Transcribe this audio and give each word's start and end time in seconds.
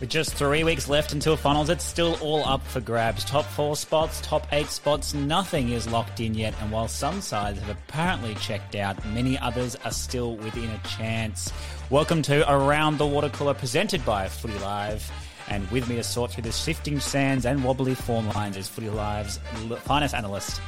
With 0.00 0.10
just 0.10 0.34
three 0.34 0.64
weeks 0.64 0.88
left 0.88 1.12
until 1.12 1.36
finals, 1.36 1.70
it's 1.70 1.84
still 1.84 2.18
all 2.20 2.44
up 2.44 2.66
for 2.66 2.80
grabs. 2.80 3.24
Top 3.24 3.44
four 3.44 3.76
spots, 3.76 4.20
top 4.20 4.46
eight 4.52 4.66
spots, 4.66 5.14
nothing 5.14 5.70
is 5.70 5.88
locked 5.88 6.20
in 6.20 6.34
yet. 6.34 6.52
And 6.60 6.72
while 6.72 6.88
some 6.88 7.20
sides 7.20 7.60
have 7.60 7.70
apparently 7.70 8.34
checked 8.34 8.74
out, 8.74 9.02
many 9.06 9.38
others 9.38 9.76
are 9.84 9.92
still 9.92 10.36
within 10.36 10.68
a 10.68 10.78
chance. 10.88 11.52
Welcome 11.90 12.22
to 12.22 12.50
Around 12.52 12.98
the 12.98 13.06
Water 13.06 13.28
Cooler, 13.28 13.54
presented 13.54 14.04
by 14.04 14.28
Footy 14.28 14.58
Live. 14.58 15.10
And 15.48 15.70
with 15.70 15.88
me 15.88 15.96
to 15.96 16.02
sort 16.02 16.32
through 16.32 16.42
the 16.42 16.52
shifting 16.52 16.98
sands 16.98 17.46
and 17.46 17.62
wobbly 17.62 17.94
form 17.94 18.28
lines 18.30 18.56
is 18.56 18.68
Footy 18.68 18.90
Live's 18.90 19.38
finest 19.84 20.14
analyst 20.14 20.60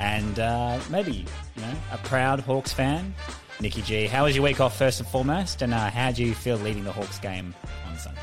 and 0.00 0.38
uh, 0.38 0.80
maybe 0.90 1.26
you 1.56 1.62
know 1.62 1.74
a 1.92 1.98
proud 1.98 2.40
Hawks 2.40 2.72
fan, 2.72 3.14
Nikki 3.60 3.82
G. 3.82 4.06
How 4.06 4.24
was 4.24 4.34
your 4.34 4.44
week 4.44 4.60
off 4.60 4.76
first 4.76 4.98
and 4.98 5.08
foremost, 5.08 5.62
and 5.62 5.74
uh, 5.74 5.90
how 5.90 6.10
do 6.10 6.24
you 6.24 6.34
feel 6.34 6.56
leading 6.56 6.84
the 6.84 6.92
Hawks 6.92 7.18
game 7.18 7.54
on 7.86 7.96
Sunday? 7.98 8.20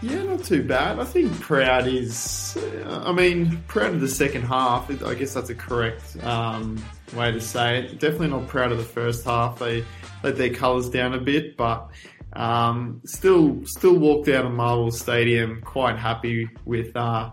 Yeah, 0.00 0.22
not 0.22 0.44
too 0.44 0.62
bad. 0.62 1.00
I 1.00 1.04
think 1.04 1.32
proud 1.40 1.88
is. 1.88 2.56
I 2.86 3.12
mean, 3.12 3.62
proud 3.66 3.94
of 3.94 4.00
the 4.00 4.08
second 4.08 4.42
half. 4.42 4.90
I 5.02 5.14
guess 5.14 5.34
that's 5.34 5.50
a 5.50 5.54
correct 5.56 6.16
um, 6.22 6.82
way 7.14 7.32
to 7.32 7.40
say 7.40 7.80
it. 7.80 7.98
Definitely 7.98 8.28
not 8.28 8.46
proud 8.46 8.70
of 8.70 8.78
the 8.78 8.84
first 8.84 9.24
half. 9.24 9.58
They 9.58 9.84
let 10.22 10.36
their 10.36 10.54
colours 10.54 10.88
down 10.88 11.14
a 11.14 11.20
bit, 11.20 11.56
but 11.56 11.90
um, 12.34 13.00
still, 13.04 13.60
still 13.64 13.98
walked 13.98 14.28
out 14.28 14.46
of 14.46 14.52
Marvel 14.52 14.92
Stadium 14.92 15.62
quite 15.62 15.98
happy 15.98 16.48
with 16.64 16.94
uh, 16.96 17.30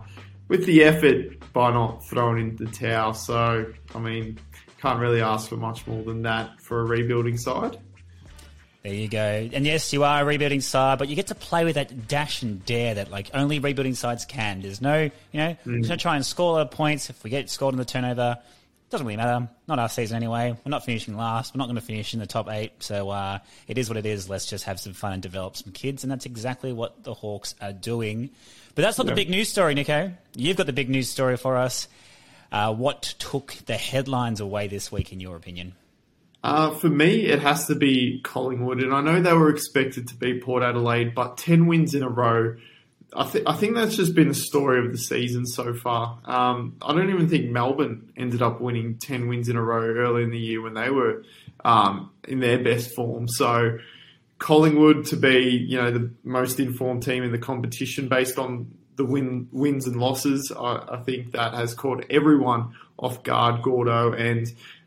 with 0.48 0.66
the 0.66 0.82
effort 0.82 1.52
by 1.52 1.72
not 1.72 2.04
throwing 2.04 2.38
in 2.38 2.56
the 2.56 2.66
towel. 2.66 3.14
So, 3.14 3.72
I 3.94 3.98
mean, 3.98 4.38
can't 4.80 4.98
really 4.98 5.20
ask 5.20 5.48
for 5.48 5.56
much 5.56 5.86
more 5.86 6.02
than 6.02 6.22
that 6.22 6.60
for 6.60 6.80
a 6.80 6.84
rebuilding 6.84 7.36
side. 7.36 7.78
There 8.86 8.94
you 8.94 9.08
go. 9.08 9.48
And 9.52 9.66
yes, 9.66 9.92
you 9.92 10.04
are 10.04 10.22
a 10.22 10.24
rebuilding 10.24 10.60
side, 10.60 11.00
but 11.00 11.08
you 11.08 11.16
get 11.16 11.26
to 11.26 11.34
play 11.34 11.64
with 11.64 11.74
that 11.74 12.06
dash 12.06 12.42
and 12.42 12.64
dare 12.64 12.94
that 12.94 13.10
like 13.10 13.28
only 13.34 13.58
rebuilding 13.58 13.96
sides 13.96 14.24
can. 14.24 14.62
There's 14.62 14.80
no, 14.80 15.02
you 15.02 15.10
know, 15.32 15.48
mm. 15.48 15.58
we're 15.64 15.72
going 15.72 15.82
to 15.88 15.96
try 15.96 16.14
and 16.14 16.24
score 16.24 16.50
a 16.50 16.52
lot 16.52 16.60
of 16.60 16.70
points. 16.70 17.10
If 17.10 17.24
we 17.24 17.30
get 17.30 17.50
scored 17.50 17.74
in 17.74 17.78
the 17.78 17.84
turnover, 17.84 18.38
doesn't 18.90 19.04
really 19.04 19.16
matter. 19.16 19.48
Not 19.66 19.80
our 19.80 19.88
season 19.88 20.16
anyway. 20.16 20.52
We're 20.64 20.70
not 20.70 20.84
finishing 20.84 21.16
last. 21.16 21.52
We're 21.52 21.58
not 21.58 21.64
going 21.64 21.80
to 21.80 21.82
finish 21.82 22.14
in 22.14 22.20
the 22.20 22.28
top 22.28 22.48
eight. 22.48 22.74
So 22.78 23.10
uh, 23.10 23.40
it 23.66 23.76
is 23.76 23.88
what 23.88 23.96
it 23.96 24.06
is. 24.06 24.30
Let's 24.30 24.46
just 24.46 24.62
have 24.66 24.78
some 24.78 24.92
fun 24.92 25.14
and 25.14 25.20
develop 25.20 25.56
some 25.56 25.72
kids. 25.72 26.04
And 26.04 26.12
that's 26.12 26.24
exactly 26.24 26.72
what 26.72 27.02
the 27.02 27.12
Hawks 27.12 27.56
are 27.60 27.72
doing. 27.72 28.30
But 28.76 28.82
that's 28.82 28.98
not 28.98 29.08
yeah. 29.08 29.14
the 29.14 29.16
big 29.16 29.30
news 29.30 29.48
story, 29.48 29.74
Nico. 29.74 30.12
You've 30.36 30.56
got 30.56 30.66
the 30.66 30.72
big 30.72 30.88
news 30.88 31.10
story 31.10 31.36
for 31.36 31.56
us. 31.56 31.88
Uh, 32.52 32.72
what 32.72 33.02
took 33.18 33.56
the 33.66 33.76
headlines 33.76 34.38
away 34.38 34.68
this 34.68 34.92
week, 34.92 35.12
in 35.12 35.18
your 35.18 35.34
opinion? 35.34 35.74
Uh, 36.46 36.70
for 36.70 36.88
me, 36.88 37.26
it 37.26 37.40
has 37.40 37.66
to 37.66 37.74
be 37.74 38.20
Collingwood, 38.22 38.80
and 38.80 38.94
I 38.94 39.00
know 39.00 39.20
they 39.20 39.32
were 39.32 39.50
expected 39.50 40.06
to 40.06 40.14
beat 40.14 40.44
Port 40.44 40.62
Adelaide, 40.62 41.12
but 41.12 41.36
ten 41.36 41.66
wins 41.66 41.92
in 41.92 42.04
a 42.04 42.08
row. 42.08 42.54
I, 43.12 43.28
th- 43.28 43.42
I 43.48 43.54
think 43.54 43.74
that's 43.74 43.96
just 43.96 44.14
been 44.14 44.28
the 44.28 44.34
story 44.34 44.78
of 44.78 44.92
the 44.92 44.96
season 44.96 45.44
so 45.44 45.74
far. 45.74 46.20
Um, 46.24 46.76
I 46.80 46.94
don't 46.94 47.10
even 47.10 47.28
think 47.28 47.50
Melbourne 47.50 48.12
ended 48.16 48.42
up 48.42 48.60
winning 48.60 48.98
ten 48.98 49.26
wins 49.26 49.48
in 49.48 49.56
a 49.56 49.62
row 49.62 49.82
early 49.82 50.22
in 50.22 50.30
the 50.30 50.38
year 50.38 50.62
when 50.62 50.74
they 50.74 50.88
were 50.88 51.24
um, 51.64 52.10
in 52.28 52.38
their 52.38 52.62
best 52.62 52.94
form. 52.94 53.26
So 53.26 53.80
Collingwood 54.38 55.06
to 55.06 55.16
be 55.16 55.48
you 55.48 55.78
know 55.78 55.90
the 55.90 56.12
most 56.22 56.60
informed 56.60 57.02
team 57.02 57.24
in 57.24 57.32
the 57.32 57.38
competition 57.38 58.06
based 58.06 58.38
on 58.38 58.70
the 58.94 59.04
win 59.04 59.48
wins 59.50 59.88
and 59.88 59.96
losses. 59.96 60.52
I, 60.56 60.90
I 60.92 61.02
think 61.04 61.32
that 61.32 61.54
has 61.54 61.74
caught 61.74 62.04
everyone 62.08 62.76
off 62.98 63.24
guard, 63.24 63.62
Gordo, 63.62 64.12
and 64.12 64.46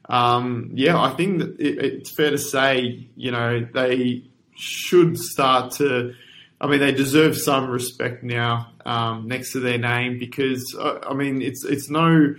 um, 0.10 0.72
yeah, 0.74 1.00
I 1.00 1.12
think 1.12 1.40
that 1.40 1.60
it, 1.60 1.78
it's 1.78 2.12
fair 2.12 2.32
to 2.32 2.38
say, 2.38 3.08
you 3.16 3.32
know, 3.32 3.66
they 3.74 4.24
should 4.56 5.18
start 5.18 5.74
to. 5.74 6.16
I 6.60 6.68
mean, 6.68 6.80
they 6.80 6.92
deserve 6.92 7.38
some 7.38 7.70
respect 7.70 8.24
now 8.24 8.74
um, 8.86 9.28
next 9.28 9.54
to 9.54 9.60
their 9.62 9.78
name 9.78 10.20
because 10.20 10.76
uh, 10.78 11.00
I 11.08 11.14
mean, 11.14 11.42
it's 11.42 11.64
it's 11.64 11.90
no. 11.90 12.36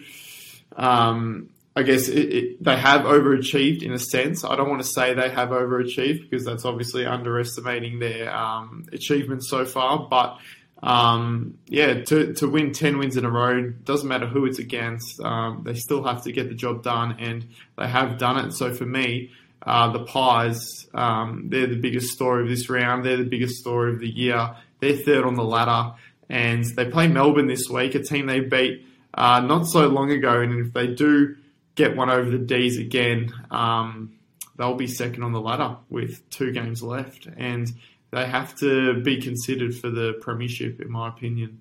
Um, 0.77 1.51
I 1.77 1.83
guess 1.85 2.09
it, 2.09 2.33
it, 2.35 2.65
they 2.65 2.77
have 2.77 3.03
overachieved 3.03 3.83
in 3.83 3.93
a 3.93 3.99
sense. 3.99 4.45
I 4.45 4.57
don't 4.57 4.69
want 4.69 4.83
to 4.83 4.89
say 4.89 5.15
they 5.15 5.31
have 5.31 5.51
overachieved 5.51 6.29
because 6.29 6.45
that's 6.45 6.65
obviously 6.65 7.07
underestimating 7.07 8.01
their 8.01 8.35
um, 8.35 8.87
achievements 8.93 9.49
so 9.49 9.65
far. 9.65 10.09
But 10.11 10.39
um, 10.83 11.59
yeah, 11.67 12.03
to, 12.05 12.33
to 12.35 12.49
win 12.49 12.73
10 12.73 12.99
wins 12.99 13.17
in 13.17 13.25
a 13.25 13.31
row, 13.31 13.71
doesn't 13.71 14.09
matter 14.09 14.27
who 14.27 14.47
it's 14.47 14.59
against, 14.59 15.21
um, 15.21 15.63
they 15.65 15.75
still 15.75 16.03
have 16.05 16.25
to 16.25 16.33
get 16.33 16.49
the 16.49 16.55
job 16.55 16.83
done, 16.83 17.17
and 17.19 17.47
they 17.77 17.87
have 17.87 18.19
done 18.19 18.45
it. 18.45 18.53
So 18.53 18.75
for 18.75 18.87
me, 18.87 19.31
uh, 19.63 19.93
the 19.93 20.05
Pies, 20.05 20.87
um, 20.95 21.49
they're 21.49 21.67
the 21.67 21.77
biggest 21.77 22.13
story 22.13 22.43
of 22.43 22.49
this 22.49 22.71
round. 22.71 23.05
They're 23.05 23.19
the 23.19 23.25
biggest 23.25 23.57
story 23.57 23.93
of 23.93 24.01
the 24.01 24.09
year. 24.09 24.57
They're 24.81 24.97
third 24.97 25.25
on 25.25 25.35
the 25.35 25.45
ladder, 25.45 25.95
and 26.31 26.65
they 26.65 26.87
play 26.87 27.09
Melbourne 27.09 27.47
this 27.47 27.69
week, 27.69 27.95
a 27.95 28.03
team 28.03 28.27
they 28.27 28.41
beat 28.41 28.87
uh, 29.13 29.41
not 29.41 29.67
so 29.67 29.87
long 29.89 30.11
ago. 30.11 30.41
And 30.41 30.67
if 30.67 30.73
they 30.73 30.89
do 30.89 31.37
get 31.75 31.97
one 31.97 32.09
over 32.11 32.31
the 32.31 32.39
D's 32.39 32.79
again, 32.79 33.33
um, 33.51 34.15
they'll 34.57 34.75
be 34.75 34.87
second 34.87 35.23
on 35.23 35.33
the 35.33 35.41
ladder 35.41 35.77
with 35.91 36.29
two 36.31 36.53
games 36.53 36.83
left. 36.83 37.29
And 37.37 37.71
they 38.11 38.27
have 38.27 38.55
to 38.57 39.01
be 39.03 39.21
considered 39.21 39.75
for 39.75 39.91
the 39.91 40.15
premiership, 40.21 40.81
in 40.81 40.91
my 40.91 41.09
opinion. 41.09 41.61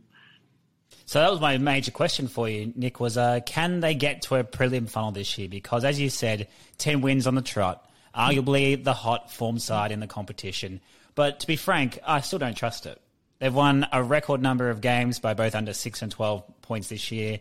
So 1.06 1.20
that 1.20 1.32
was 1.32 1.40
my 1.40 1.58
major 1.58 1.92
question 1.92 2.28
for 2.28 2.48
you, 2.48 2.72
Nick. 2.76 3.00
Was 3.00 3.18
uh, 3.18 3.40
can 3.46 3.80
they 3.80 3.96
get 3.96 4.24
to 4.24 4.36
a 4.36 4.44
prelim 4.44 4.90
final 4.90 5.12
this 5.12 5.38
year? 5.38 5.50
Because 5.50 5.84
as 5.84 6.00
you 6.00 6.10
said, 6.10 6.48
ten 6.78 7.02
wins 7.02 7.26
on 7.26 7.36
the 7.36 7.42
trot, 7.42 7.90
arguably 8.16 8.84
the 8.84 8.94
hot 8.94 9.32
form 9.32 9.60
side 9.60 9.92
in 9.92 10.00
the 10.00 10.08
competition. 10.08 10.82
But 11.16 11.40
to 11.42 11.48
be 11.48 11.56
frank, 11.56 12.00
I 12.06 12.22
still 12.22 12.40
don't 12.40 12.56
trust 12.56 12.86
it. 12.86 13.02
They've 13.40 13.54
won 13.54 13.88
a 13.92 14.04
record 14.04 14.42
number 14.42 14.70
of 14.70 14.82
games 14.82 15.20
by 15.20 15.34
both 15.34 15.56
under 15.56 15.74
six 15.74 16.02
and 16.02 16.12
twelve 16.12 16.44
points 16.62 16.90
this 16.90 17.12
year. 17.12 17.40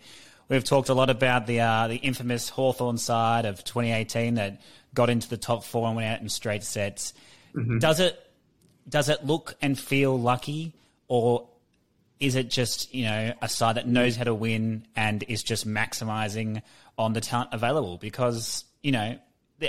We've 0.48 0.64
talked 0.64 0.88
a 0.88 0.94
lot 0.94 1.10
about 1.10 1.46
the 1.46 1.60
uh, 1.60 1.88
the 1.88 1.96
infamous 1.96 2.48
Hawthorn 2.48 2.96
side 2.96 3.44
of 3.44 3.64
2018 3.64 4.36
that 4.36 4.62
got 4.94 5.10
into 5.10 5.28
the 5.28 5.36
top 5.36 5.62
four 5.64 5.86
and 5.86 5.96
went 5.96 6.08
out 6.08 6.22
in 6.22 6.28
straight 6.30 6.62
sets. 6.62 7.12
Mm-hmm. 7.54 7.78
Does 7.78 8.00
it 8.00 8.18
does 8.88 9.08
it 9.08 9.24
look 9.24 9.54
and 9.60 9.78
feel 9.78 10.18
lucky, 10.18 10.72
or 11.08 11.48
is 12.20 12.34
it 12.34 12.50
just 12.50 12.94
you 12.94 13.04
know 13.04 13.32
a 13.40 13.48
side 13.48 13.76
that 13.76 13.86
knows 13.86 14.16
how 14.16 14.24
to 14.24 14.34
win 14.34 14.86
and 14.96 15.22
is 15.28 15.42
just 15.42 15.66
maximising 15.66 16.62
on 16.96 17.12
the 17.12 17.20
talent 17.20 17.50
available? 17.52 17.98
Because 17.98 18.64
you 18.82 18.92
know, 18.92 19.18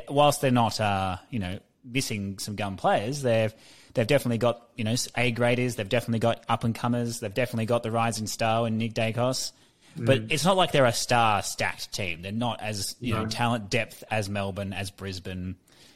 whilst 0.09 0.41
they're 0.41 0.51
not 0.51 0.79
uh, 0.79 1.17
you 1.29 1.39
know 1.39 1.59
missing 1.83 2.39
some 2.39 2.55
gun 2.55 2.77
players, 2.77 3.21
they've 3.21 3.53
they've 3.93 4.07
definitely 4.07 4.37
got 4.37 4.69
you 4.75 4.83
know 4.83 4.95
A 5.17 5.31
graders, 5.31 5.75
they've 5.75 5.89
definitely 5.89 6.19
got 6.19 6.43
up 6.47 6.63
and 6.63 6.73
comers, 6.73 7.19
they've 7.19 7.33
definitely 7.33 7.65
got 7.65 7.83
the 7.83 7.91
rising 7.91 8.27
star 8.27 8.65
and 8.65 8.77
Nick 8.77 8.93
Daicos. 8.93 9.51
But 9.97 10.27
mm. 10.27 10.31
it's 10.31 10.45
not 10.45 10.55
like 10.55 10.71
they're 10.71 10.85
a 10.85 10.93
star 10.93 11.41
stacked 11.41 11.91
team. 11.91 12.21
They're 12.21 12.31
not 12.31 12.61
as 12.61 12.95
you 12.99 13.15
no. 13.15 13.23
know 13.23 13.29
talent 13.29 13.69
depth 13.69 14.03
as 14.09 14.29
Melbourne, 14.29 14.71
as 14.71 14.91
Brisbane, 14.91 15.55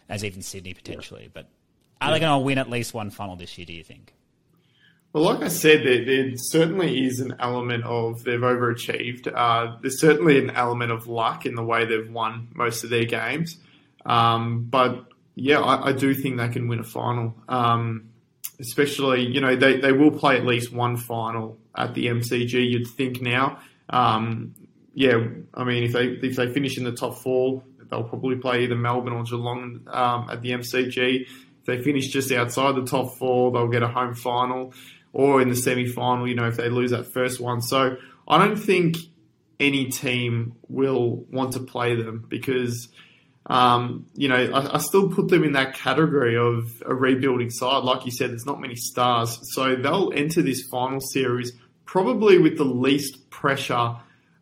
as 0.09 0.25
even 0.25 0.41
Sydney 0.41 0.73
potentially. 0.73 1.23
Yeah. 1.23 1.29
But 1.33 1.47
are 2.09 2.13
they 2.13 2.19
going 2.19 2.39
to 2.39 2.45
win 2.45 2.57
at 2.57 2.69
least 2.69 2.93
one 2.93 3.09
final 3.09 3.35
this 3.35 3.57
year? 3.57 3.65
Do 3.65 3.73
you 3.73 3.83
think? 3.83 4.13
Well, 5.13 5.25
like 5.25 5.43
I 5.43 5.47
said, 5.47 5.85
there, 5.85 6.03
there 6.03 6.31
certainly 6.35 7.05
is 7.05 7.19
an 7.19 7.35
element 7.39 7.83
of 7.83 8.23
they've 8.23 8.39
overachieved. 8.39 9.31
Uh, 9.31 9.77
there's 9.81 9.99
certainly 9.99 10.39
an 10.39 10.49
element 10.49 10.91
of 10.91 11.07
luck 11.07 11.45
in 11.45 11.53
the 11.53 11.63
way 11.63 11.85
they've 11.85 12.09
won 12.09 12.47
most 12.55 12.83
of 12.83 12.89
their 12.89 13.05
games. 13.05 13.57
Um, 14.05 14.65
but 14.65 15.05
yeah, 15.35 15.59
I, 15.59 15.89
I, 15.89 15.91
do 15.93 16.13
think 16.15 16.37
they 16.37 16.49
can 16.49 16.67
win 16.67 16.79
a 16.79 16.83
final. 16.83 17.35
Um, 17.47 18.09
especially, 18.59 19.27
you 19.27 19.39
know, 19.39 19.55
they, 19.55 19.79
they 19.79 19.91
will 19.91 20.11
play 20.11 20.35
at 20.37 20.45
least 20.45 20.73
one 20.73 20.97
final 20.97 21.57
at 21.75 21.93
the 21.93 22.07
MCG. 22.07 22.53
You'd 22.53 22.87
think 22.87 23.21
now. 23.21 23.59
Um, 23.89 24.55
yeah, 24.95 25.23
I 25.53 25.63
mean, 25.63 25.83
if 25.83 25.93
they 25.93 26.05
if 26.05 26.35
they 26.35 26.51
finish 26.51 26.77
in 26.77 26.83
the 26.83 26.91
top 26.91 27.17
four, 27.17 27.63
they'll 27.89 28.03
probably 28.03 28.35
play 28.37 28.63
either 28.63 28.75
Melbourne 28.75 29.13
or 29.13 29.23
Geelong 29.23 29.87
um, 29.87 30.29
at 30.29 30.41
the 30.41 30.51
MCG. 30.51 31.27
If 31.63 31.67
they 31.67 31.81
finish 31.81 32.09
just 32.09 32.31
outside 32.31 32.75
the 32.75 32.85
top 32.85 33.17
four, 33.17 33.51
they'll 33.51 33.69
get 33.69 33.83
a 33.83 33.87
home 33.87 34.15
final, 34.15 34.73
or 35.13 35.41
in 35.41 35.47
the 35.47 35.55
semi 35.55 35.87
final, 35.87 36.27
you 36.27 36.35
know, 36.35 36.47
if 36.47 36.57
they 36.57 36.67
lose 36.67 36.91
that 36.91 37.13
first 37.13 37.39
one. 37.39 37.61
So 37.61 37.95
I 38.27 38.37
don't 38.37 38.57
think 38.57 38.97
any 39.59 39.85
team 39.85 40.55
will 40.67 41.25
want 41.31 41.53
to 41.53 41.61
play 41.61 41.95
them 41.95 42.25
because, 42.27 42.89
um, 43.45 44.07
you 44.13 44.27
know, 44.27 44.35
I, 44.35 44.75
I, 44.75 44.77
still 44.79 45.09
put 45.09 45.29
them 45.29 45.45
in 45.45 45.53
that 45.53 45.75
category 45.75 46.35
of 46.35 46.83
a 46.85 46.93
rebuilding 46.93 47.49
side. 47.49 47.83
Like 47.83 48.05
you 48.05 48.11
said, 48.11 48.31
there's 48.31 48.45
not 48.45 48.59
many 48.59 48.75
stars. 48.75 49.39
So 49.53 49.75
they'll 49.75 50.11
enter 50.13 50.41
this 50.41 50.63
final 50.63 50.99
series 50.99 51.53
probably 51.85 52.39
with 52.39 52.57
the 52.57 52.65
least 52.65 53.29
pressure 53.29 53.95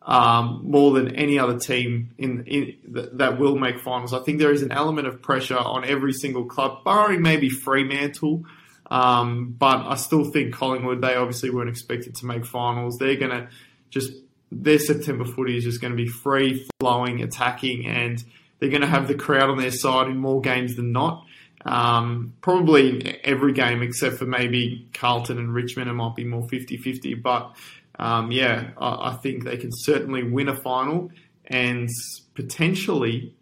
um, 0.04 0.62
more 0.64 0.92
than 0.92 1.14
any 1.14 1.38
other 1.38 1.58
team 1.58 2.10
in, 2.18 2.44
in 2.46 2.76
that 3.14 3.38
will 3.38 3.56
make 3.56 3.80
finals. 3.80 4.12
I 4.12 4.20
think 4.20 4.38
there 4.38 4.52
is 4.52 4.62
an 4.62 4.72
element 4.72 5.06
of 5.06 5.22
pressure 5.22 5.58
on 5.58 5.84
every 5.84 6.12
single 6.12 6.44
club, 6.44 6.84
barring 6.84 7.22
maybe 7.22 7.48
Fremantle. 7.48 8.44
Um, 8.90 9.54
but 9.58 9.86
I 9.86 9.94
still 9.94 10.24
think 10.24 10.54
Collingwood, 10.54 11.00
they 11.00 11.14
obviously 11.14 11.50
weren't 11.50 11.70
expected 11.70 12.16
to 12.16 12.26
make 12.26 12.44
finals. 12.44 12.98
They're 12.98 13.16
to 13.16 13.48
just, 13.90 14.12
their 14.50 14.78
September 14.78 15.24
footy 15.24 15.56
is 15.56 15.64
just 15.64 15.80
going 15.80 15.92
to 15.92 15.96
be 15.96 16.08
free 16.08 16.66
flowing, 16.78 17.22
attacking, 17.22 17.86
and 17.86 18.22
they're 18.58 18.70
going 18.70 18.82
to 18.82 18.88
have 18.88 19.08
the 19.08 19.14
crowd 19.14 19.48
on 19.48 19.56
their 19.56 19.70
side 19.70 20.08
in 20.08 20.18
more 20.18 20.40
games 20.40 20.76
than 20.76 20.92
not. 20.92 21.24
Um, 21.64 22.34
probably 22.40 23.20
every 23.24 23.52
game 23.52 23.82
except 23.82 24.16
for 24.16 24.26
maybe 24.26 24.88
Carlton 24.92 25.38
and 25.38 25.54
Richmond, 25.54 25.88
it 25.88 25.94
might 25.94 26.16
be 26.16 26.24
more 26.24 26.46
50 26.48 26.76
50. 26.76 27.14
But 27.14 27.56
um, 27.98 28.32
yeah, 28.32 28.70
I, 28.78 29.10
I 29.10 29.18
think 29.22 29.44
they 29.44 29.56
can 29.56 29.70
certainly 29.72 30.22
win 30.22 30.48
a 30.48 30.56
final 30.56 31.10
and 31.46 31.88
potentially 32.34 33.34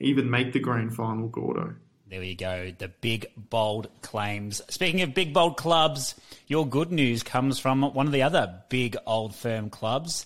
even 0.00 0.30
make 0.30 0.52
the 0.52 0.60
grand 0.60 0.94
final, 0.94 1.28
Gordo. 1.28 1.74
There 2.08 2.22
you 2.22 2.36
go. 2.36 2.72
The 2.76 2.88
big, 2.88 3.26
bold 3.36 3.90
claims. 4.00 4.62
Speaking 4.70 5.02
of 5.02 5.12
big, 5.12 5.34
bold 5.34 5.58
clubs, 5.58 6.14
your 6.46 6.66
good 6.66 6.90
news 6.90 7.22
comes 7.22 7.58
from 7.58 7.82
one 7.82 8.06
of 8.06 8.12
the 8.12 8.22
other 8.22 8.62
big, 8.70 8.96
old 9.06 9.34
firm 9.34 9.68
clubs, 9.68 10.24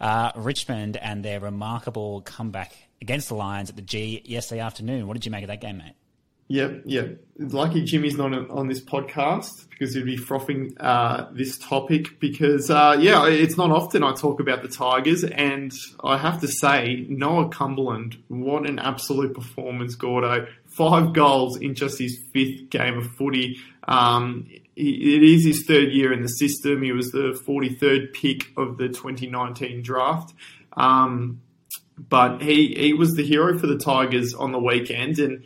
uh, 0.00 0.30
Richmond, 0.36 0.96
and 0.96 1.24
their 1.24 1.40
remarkable 1.40 2.20
comeback 2.20 2.76
against 3.00 3.28
the 3.28 3.34
Lions 3.34 3.68
at 3.68 3.76
the 3.76 3.82
G 3.82 4.22
yesterday 4.24 4.60
afternoon. 4.60 5.08
What 5.08 5.14
did 5.14 5.26
you 5.26 5.32
make 5.32 5.42
of 5.42 5.48
that 5.48 5.60
game, 5.60 5.78
mate? 5.78 5.94
Yep, 6.54 6.82
yep. 6.84 7.20
Lucky 7.36 7.82
Jimmy's 7.82 8.16
not 8.16 8.32
on 8.48 8.68
this 8.68 8.80
podcast 8.80 9.68
because 9.70 9.92
he'd 9.92 10.04
be 10.04 10.16
frothing 10.16 10.76
uh, 10.78 11.28
this 11.32 11.58
topic. 11.58 12.20
Because 12.20 12.70
uh, 12.70 12.96
yeah, 13.00 13.26
it's 13.26 13.56
not 13.56 13.72
often 13.72 14.04
I 14.04 14.14
talk 14.14 14.38
about 14.38 14.62
the 14.62 14.68
Tigers, 14.68 15.24
and 15.24 15.72
I 16.04 16.16
have 16.16 16.40
to 16.42 16.46
say 16.46 17.06
Noah 17.08 17.48
Cumberland, 17.48 18.22
what 18.28 18.68
an 18.68 18.78
absolute 18.78 19.34
performance, 19.34 19.96
Gordo! 19.96 20.46
Five 20.66 21.12
goals 21.12 21.56
in 21.56 21.74
just 21.74 21.98
his 21.98 22.22
fifth 22.32 22.70
game 22.70 22.98
of 22.98 23.10
footy. 23.16 23.58
Um, 23.88 24.46
it 24.76 25.22
is 25.24 25.44
his 25.44 25.64
third 25.66 25.92
year 25.92 26.12
in 26.12 26.22
the 26.22 26.28
system. 26.28 26.82
He 26.82 26.92
was 26.92 27.10
the 27.10 27.36
43rd 27.44 28.12
pick 28.12 28.52
of 28.56 28.78
the 28.78 28.90
2019 28.90 29.82
draft. 29.82 30.32
Um, 30.76 31.40
but 31.96 32.42
he, 32.42 32.74
he 32.76 32.92
was 32.92 33.14
the 33.14 33.24
hero 33.24 33.58
for 33.58 33.66
the 33.66 33.78
Tigers 33.78 34.34
on 34.34 34.52
the 34.52 34.58
weekend, 34.58 35.18
and 35.18 35.44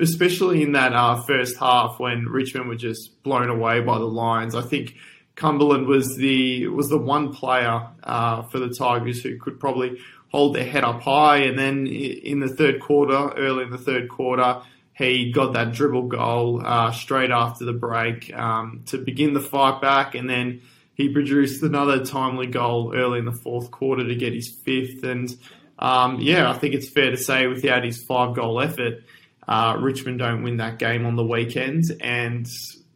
especially 0.00 0.62
in 0.62 0.72
that 0.72 0.92
uh, 0.92 1.22
first 1.22 1.56
half 1.58 1.98
when 1.98 2.26
Richmond 2.26 2.68
were 2.68 2.76
just 2.76 3.22
blown 3.22 3.48
away 3.48 3.80
by 3.80 3.98
the 3.98 4.04
Lions. 4.04 4.54
I 4.54 4.62
think 4.62 4.94
Cumberland 5.34 5.86
was 5.86 6.16
the 6.16 6.68
was 6.68 6.88
the 6.88 6.98
one 6.98 7.32
player 7.32 7.88
uh, 8.02 8.42
for 8.42 8.58
the 8.58 8.70
Tigers 8.70 9.22
who 9.22 9.38
could 9.38 9.60
probably 9.60 9.98
hold 10.30 10.54
their 10.54 10.64
head 10.64 10.84
up 10.84 11.00
high. 11.00 11.38
And 11.38 11.58
then 11.58 11.86
in 11.86 12.40
the 12.40 12.48
third 12.48 12.80
quarter, 12.80 13.32
early 13.36 13.64
in 13.64 13.70
the 13.70 13.78
third 13.78 14.08
quarter, 14.08 14.62
he 14.98 15.30
got 15.30 15.52
that 15.52 15.72
dribble 15.72 16.08
goal 16.08 16.60
uh, 16.64 16.90
straight 16.90 17.30
after 17.30 17.64
the 17.64 17.72
break 17.72 18.34
um, 18.34 18.82
to 18.86 18.98
begin 18.98 19.32
the 19.32 19.40
fight 19.40 19.80
back, 19.80 20.16
and 20.16 20.28
then 20.28 20.60
he 20.94 21.08
produced 21.08 21.62
another 21.62 22.04
timely 22.04 22.48
goal 22.48 22.92
early 22.94 23.20
in 23.20 23.24
the 23.24 23.32
fourth 23.32 23.70
quarter 23.70 24.06
to 24.06 24.16
get 24.16 24.32
his 24.34 24.48
fifth. 24.48 25.04
And 25.04 25.30
um, 25.78 26.20
yeah, 26.20 26.50
I 26.50 26.54
think 26.54 26.74
it's 26.74 26.88
fair 26.88 27.10
to 27.10 27.16
say 27.16 27.46
without 27.46 27.84
his 27.84 28.02
five 28.02 28.34
goal 28.34 28.60
effort, 28.60 29.04
uh, 29.46 29.76
Richmond 29.80 30.18
don't 30.18 30.42
win 30.42 30.58
that 30.58 30.78
game 30.78 31.06
on 31.06 31.16
the 31.16 31.24
weekend, 31.24 31.84
and 32.00 32.46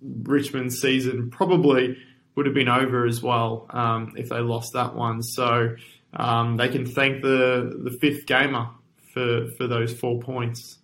Richmond's 0.02 0.80
season 0.80 1.30
probably 1.30 1.96
would 2.34 2.46
have 2.46 2.54
been 2.54 2.68
over 2.68 3.06
as 3.06 3.22
well 3.22 3.66
um, 3.70 4.14
if 4.16 4.28
they 4.28 4.40
lost 4.40 4.72
that 4.72 4.94
one. 4.94 5.22
So 5.22 5.76
um, 6.14 6.56
they 6.56 6.68
can 6.68 6.86
thank 6.86 7.22
the 7.22 7.80
the 7.84 7.90
fifth 7.90 8.26
gamer 8.26 8.68
for 9.14 9.48
for 9.56 9.66
those 9.66 9.92
four 9.92 10.20
points. 10.20 10.78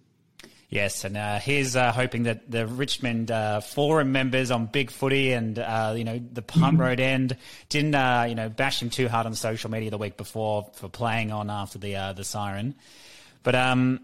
Yes, 0.70 1.04
and 1.04 1.16
uh, 1.16 1.38
here's 1.38 1.76
uh, 1.76 1.92
hoping 1.92 2.24
that 2.24 2.50
the 2.50 2.66
Richmond 2.66 3.30
uh, 3.30 3.60
forum 3.60 4.12
members 4.12 4.50
on 4.50 4.66
Big 4.66 4.90
Footy 4.90 5.32
and 5.32 5.58
uh, 5.58 5.94
you 5.96 6.04
know 6.04 6.20
the 6.32 6.42
Punt 6.42 6.78
Road 6.78 7.00
End 7.00 7.38
didn't 7.70 7.94
uh, 7.94 8.26
you 8.28 8.34
know 8.34 8.50
bash 8.50 8.82
him 8.82 8.90
too 8.90 9.08
hard 9.08 9.24
on 9.24 9.34
social 9.34 9.70
media 9.70 9.90
the 9.90 9.96
week 9.96 10.18
before 10.18 10.68
for 10.74 10.90
playing 10.90 11.32
on 11.32 11.48
after 11.48 11.78
the 11.78 11.96
uh, 11.96 12.12
the 12.12 12.22
siren, 12.22 12.74
but 13.42 13.54
um, 13.54 14.00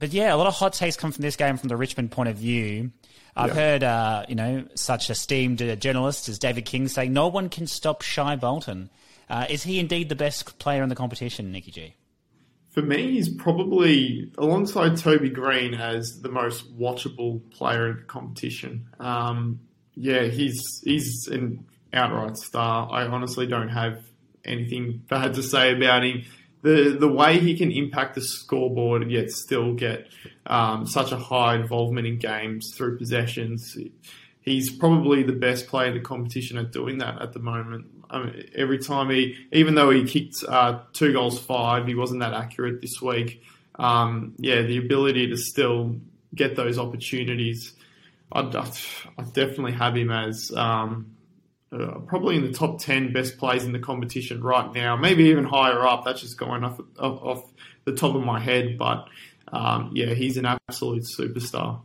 but 0.00 0.12
yeah, 0.12 0.34
a 0.34 0.36
lot 0.36 0.48
of 0.48 0.54
hot 0.54 0.72
takes 0.72 0.96
come 0.96 1.12
from 1.12 1.22
this 1.22 1.36
game 1.36 1.56
from 1.58 1.68
the 1.68 1.76
Richmond 1.76 2.10
point 2.10 2.28
of 2.28 2.36
view. 2.36 2.90
I've 3.36 3.54
yeah. 3.54 3.78
heard 3.78 4.28
you 4.28 4.34
know 4.34 4.64
such 4.74 5.10
esteemed 5.10 5.80
journalists 5.80 6.28
as 6.28 6.40
David 6.40 6.64
King 6.64 6.88
say 6.88 7.08
no 7.08 7.28
one 7.28 7.48
can 7.48 7.68
stop 7.68 8.02
Shai 8.02 8.34
Bolton. 8.34 8.90
is 9.48 9.62
he 9.62 9.78
indeed 9.78 10.08
the 10.08 10.16
best 10.16 10.58
player 10.58 10.82
in 10.82 10.88
the 10.88 10.96
competition, 10.96 11.52
Nicky 11.52 11.70
G? 11.70 11.94
For 12.74 12.82
me, 12.82 13.12
he's 13.12 13.28
probably 13.28 14.32
alongside 14.36 14.96
Toby 14.96 15.30
Greene 15.30 15.74
as 15.74 16.20
the 16.22 16.28
most 16.28 16.76
watchable 16.76 17.48
player 17.52 17.88
in 17.90 17.96
the 17.98 18.02
competition. 18.02 18.88
Um, 18.98 19.60
yeah, 19.94 20.24
he's 20.24 20.82
he's 20.82 21.28
an 21.28 21.64
outright 21.92 22.36
star. 22.36 22.88
I 22.90 23.06
honestly 23.06 23.46
don't 23.46 23.68
have 23.68 24.02
anything 24.44 25.04
bad 25.08 25.34
to 25.34 25.42
say 25.44 25.72
about 25.72 26.04
him. 26.04 26.24
The 26.62 26.96
the 26.98 27.06
way 27.06 27.38
he 27.38 27.56
can 27.56 27.70
impact 27.70 28.16
the 28.16 28.22
scoreboard 28.22 29.02
and 29.02 29.12
yet 29.12 29.30
still 29.30 29.74
get 29.74 30.08
um, 30.46 30.84
such 30.84 31.12
a 31.12 31.16
high 31.16 31.54
involvement 31.54 32.08
in 32.08 32.18
games 32.18 32.72
through 32.74 32.98
possessions. 32.98 33.78
He's 34.40 34.76
probably 34.76 35.22
the 35.22 35.32
best 35.32 35.68
player 35.68 35.88
in 35.88 35.94
the 35.94 36.00
competition 36.00 36.58
at 36.58 36.72
doing 36.72 36.98
that 36.98 37.22
at 37.22 37.34
the 37.34 37.38
moment. 37.38 37.86
Mean, 38.18 38.48
every 38.54 38.78
time 38.78 39.10
he, 39.10 39.36
even 39.52 39.74
though 39.74 39.90
he 39.90 40.04
kicked 40.04 40.44
uh, 40.46 40.80
two 40.92 41.12
goals 41.12 41.38
five, 41.38 41.86
he 41.86 41.94
wasn't 41.94 42.20
that 42.20 42.34
accurate 42.34 42.80
this 42.80 43.00
week. 43.00 43.42
Um, 43.76 44.34
yeah, 44.38 44.62
the 44.62 44.78
ability 44.78 45.28
to 45.28 45.36
still 45.36 45.96
get 46.34 46.56
those 46.56 46.78
opportunities, 46.78 47.72
I'd, 48.32 48.54
I'd 48.54 49.32
definitely 49.32 49.72
have 49.72 49.96
him 49.96 50.10
as 50.10 50.52
um, 50.56 51.14
uh, 51.72 51.98
probably 52.06 52.36
in 52.36 52.42
the 52.42 52.52
top 52.52 52.78
10 52.78 53.12
best 53.12 53.38
players 53.38 53.64
in 53.64 53.72
the 53.72 53.78
competition 53.78 54.42
right 54.42 54.72
now, 54.72 54.96
maybe 54.96 55.24
even 55.24 55.44
higher 55.44 55.86
up. 55.86 56.04
That's 56.04 56.20
just 56.20 56.38
going 56.38 56.62
off, 56.62 56.80
off, 56.98 57.22
off 57.22 57.52
the 57.84 57.94
top 57.94 58.14
of 58.14 58.22
my 58.22 58.38
head. 58.38 58.78
But 58.78 59.08
um, 59.52 59.90
yeah, 59.94 60.14
he's 60.14 60.36
an 60.36 60.46
absolute 60.46 61.02
superstar. 61.02 61.80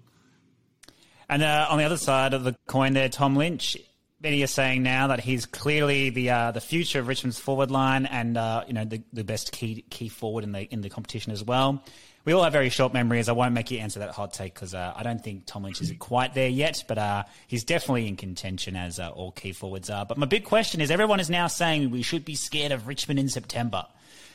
And 1.28 1.44
uh, 1.44 1.68
on 1.70 1.78
the 1.78 1.84
other 1.84 1.98
side 1.98 2.34
of 2.34 2.44
the 2.44 2.56
coin, 2.68 2.94
there, 2.94 3.10
Tom 3.10 3.36
Lynch 3.36 3.78
many 4.22 4.44
are 4.44 4.48
saying 4.48 4.84
now 4.84 5.08
that 5.08 5.20
he's 5.20 5.46
clearly 5.46 6.10
the 6.10 6.30
uh, 6.30 6.52
the 6.52 6.62
future 6.62 7.00
of 7.00 7.08
Richmond's 7.08 7.40
forward 7.40 7.72
line 7.72 8.06
and 8.06 8.38
uh, 8.38 8.64
you 8.68 8.74
know 8.74 8.86
the, 8.86 9.02
the 9.14 9.24
best 9.24 9.52
key 9.52 9.84
key 9.90 10.10
forward 10.10 10.44
in 10.44 10.52
the 10.52 10.62
in 10.74 10.82
the 10.82 10.90
competition 10.90 11.32
as 11.32 11.44
well. 11.44 11.84
We 12.26 12.34
all 12.34 12.44
have 12.44 12.54
very 12.54 12.70
short 12.70 12.94
memories. 12.94 13.30
I 13.30 13.32
won't 13.32 13.54
make 13.54 13.72
you 13.72 13.80
answer 13.80 14.00
that 14.00 14.12
hot 14.12 14.34
take 14.34 14.54
because 14.54 14.76
uh, 14.76 14.94
I 14.96 15.04
don't 15.04 15.24
think 15.24 15.46
Tom 15.46 15.64
Lynch 15.64 15.82
is 15.82 15.92
quite 16.00 16.34
there 16.34 16.50
yet, 16.50 16.84
but 16.88 16.98
uh, 16.98 17.24
he's 17.48 17.64
definitely 17.64 18.08
in 18.08 18.18
contention 18.18 18.76
as 18.76 19.00
uh, 19.00 19.10
all 19.10 19.32
key 19.32 19.54
forwards 19.54 19.90
are. 19.90 20.06
But 20.06 20.18
my 20.18 20.26
big 20.26 20.44
question 20.44 20.82
is: 20.82 20.92
everyone 20.92 21.20
is 21.20 21.30
now 21.30 21.48
saying 21.48 21.90
we 21.90 22.02
should 22.02 22.26
be 22.26 22.36
scared 22.36 22.72
of 22.72 22.88
Richmond 22.88 23.20
in 23.20 23.30
September. 23.30 23.86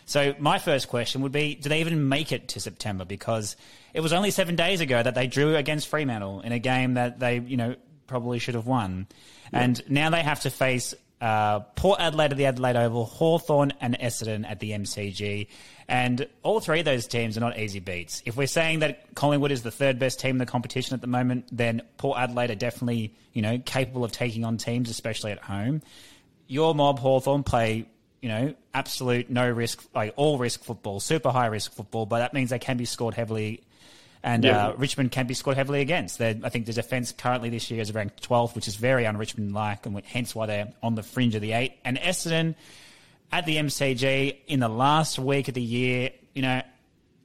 So 0.07 0.35
my 0.39 0.59
first 0.59 0.89
question 0.89 1.23
would 1.23 1.33
be: 1.33 1.55
Do 1.55 1.69
they 1.69 1.81
even 1.81 2.09
make 2.09 2.33
it 2.33 2.49
to 2.49 2.61
September? 2.61 3.05
Because 3.05 3.57
it 3.93 4.01
was 4.01 4.13
only 4.13 4.31
seven 4.31 4.57
days 4.57 4.81
ago 4.81 5.03
that 5.03 5.15
they 5.15 5.27
drew 5.27 5.55
against 5.57 5.89
Fremantle 5.89 6.41
in 6.41 6.53
a 6.53 6.59
game 6.59 6.95
that 6.95 7.21
they, 7.21 7.39
you 7.39 7.57
know, 7.57 7.77
probably 8.07 8.39
should 8.39 8.55
have 8.55 8.67
won. 8.67 9.07
And 9.55 9.83
now 9.89 10.11
they 10.11 10.23
have 10.23 10.41
to 10.41 10.51
face 10.51 10.95
uh, 11.21 11.61
Port 11.61 12.01
Adelaide 12.01 12.33
at 12.33 12.37
the 12.37 12.47
Adelaide 12.47 12.77
Oval, 12.77 13.07
Hawthorn 13.07 13.73
and 13.81 13.99
Essendon 13.99 14.45
at 14.47 14.61
the 14.61 14.73
MCG. 14.73 15.47
And 15.89 16.27
all 16.43 16.61
three 16.61 16.81
of 16.81 16.85
those 16.85 17.07
teams 17.07 17.37
are 17.37 17.41
not 17.41 17.59
easy 17.59 17.81
beats. 17.81 18.23
If 18.27 18.37
we're 18.37 18.47
saying 18.47 18.81
that 18.81 19.15
Collingwood 19.15 19.53
is 19.53 19.63
the 19.63 19.71
third 19.71 19.99
best 19.99 20.21
team 20.21 20.33
in 20.33 20.39
the 20.39 20.47
competition 20.47 20.95
at 20.95 21.01
the 21.01 21.07
moment, 21.07 21.47
then 21.53 21.83
Port 21.97 22.19
Adelaide 22.19 22.51
are 22.51 22.57
definitely, 22.57 23.15
you 23.33 23.43
know, 23.43 23.59
capable 23.59 24.05
of 24.05 24.13
taking 24.13 24.45
on 24.45 24.57
teams, 24.57 24.91
especially 24.91 25.33
at 25.33 25.39
home. 25.39 25.83
Your 26.47 26.75
mob 26.75 26.99
Hawthorn 26.99 27.43
play, 27.43 27.87
you 28.21 28.29
know, 28.29 28.55
absolute 28.75 29.31
no 29.31 29.49
risk, 29.49 29.83
like 29.95 30.13
all 30.17 30.37
risk 30.37 30.65
football, 30.65 31.01
super 31.01 31.31
high 31.31 31.47
risk 31.47 31.73
football, 31.73 32.07
but 32.07 32.19
that 32.19 32.35
means 32.35 32.51
they 32.51 32.59
can 32.59 32.77
be 32.77 32.85
scored 32.85 33.15
heavily 33.15 33.63
and 34.25 34.43
yeah. 34.43 34.69
uh, 34.69 34.75
Richmond 34.77 35.13
can 35.13 35.27
be 35.27 35.35
scored 35.35 35.57
heavily 35.57 35.83
against. 35.83 36.19
They're, 36.19 36.35
I 36.43 36.49
think 36.49 36.65
the 36.65 36.73
defence 36.73 37.13
currently 37.13 37.51
this 37.51 37.71
year 37.71 37.83
is 37.83 37.93
ranked 37.93 38.27
12th, 38.27 38.55
which 38.55 38.67
is 38.67 38.75
very 38.75 39.07
un-Richmond 39.07 39.53
like, 39.53 39.85
and 39.85 40.01
hence 40.03 40.35
why 40.35 40.47
they're 40.47 40.73
on 40.83 40.95
the 40.95 41.03
fringe 41.03 41.35
of 41.35 41.43
the 41.43 41.53
eight. 41.53 41.75
And 41.85 41.99
Essendon 41.99 42.55
at 43.31 43.45
the 43.45 43.57
MCG 43.57 44.39
in 44.47 44.61
the 44.61 44.69
last 44.69 45.19
week 45.19 45.49
of 45.49 45.55
the 45.55 45.63
year, 45.63 46.11
you 46.33 46.41
know, 46.41 46.63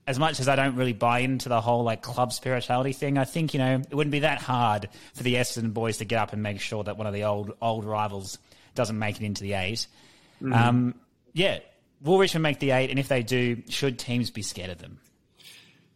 as 0.07 0.19
much 0.19 0.41
as 0.41 0.49
I 0.49 0.57
don't 0.57 0.75
really 0.75 0.91
buy 0.91 1.19
into 1.19 1.47
the 1.47 1.61
whole 1.61 1.83
like 1.83 2.01
club 2.01 2.33
spirituality 2.33 2.91
thing, 2.91 3.17
I 3.17 3.23
think 3.23 3.53
you 3.53 3.59
know 3.59 3.81
it 3.89 3.95
wouldn't 3.95 4.11
be 4.11 4.19
that 4.19 4.41
hard 4.41 4.89
for 5.13 5.23
the 5.23 5.35
Essendon 5.35 5.73
boys 5.73 5.99
to 5.99 6.05
get 6.05 6.19
up 6.19 6.33
and 6.33 6.43
make 6.43 6.59
sure 6.59 6.83
that 6.83 6.97
one 6.97 7.07
of 7.07 7.13
the 7.13 7.23
old 7.23 7.53
old 7.61 7.85
rivals 7.85 8.39
doesn't 8.75 8.97
make 8.97 9.21
it 9.21 9.23
into 9.23 9.43
the 9.43 9.53
8 9.53 9.87
mm 10.41 10.55
um, 10.55 10.95
yeah, 11.33 11.59
will 12.01 12.17
Richmond 12.17 12.43
make 12.43 12.59
the 12.59 12.71
eight? 12.71 12.89
And 12.89 12.97
if 12.97 13.07
they 13.07 13.23
do, 13.23 13.61
should 13.69 13.99
teams 13.99 14.31
be 14.31 14.41
scared 14.41 14.69
of 14.69 14.79
them? 14.79 14.99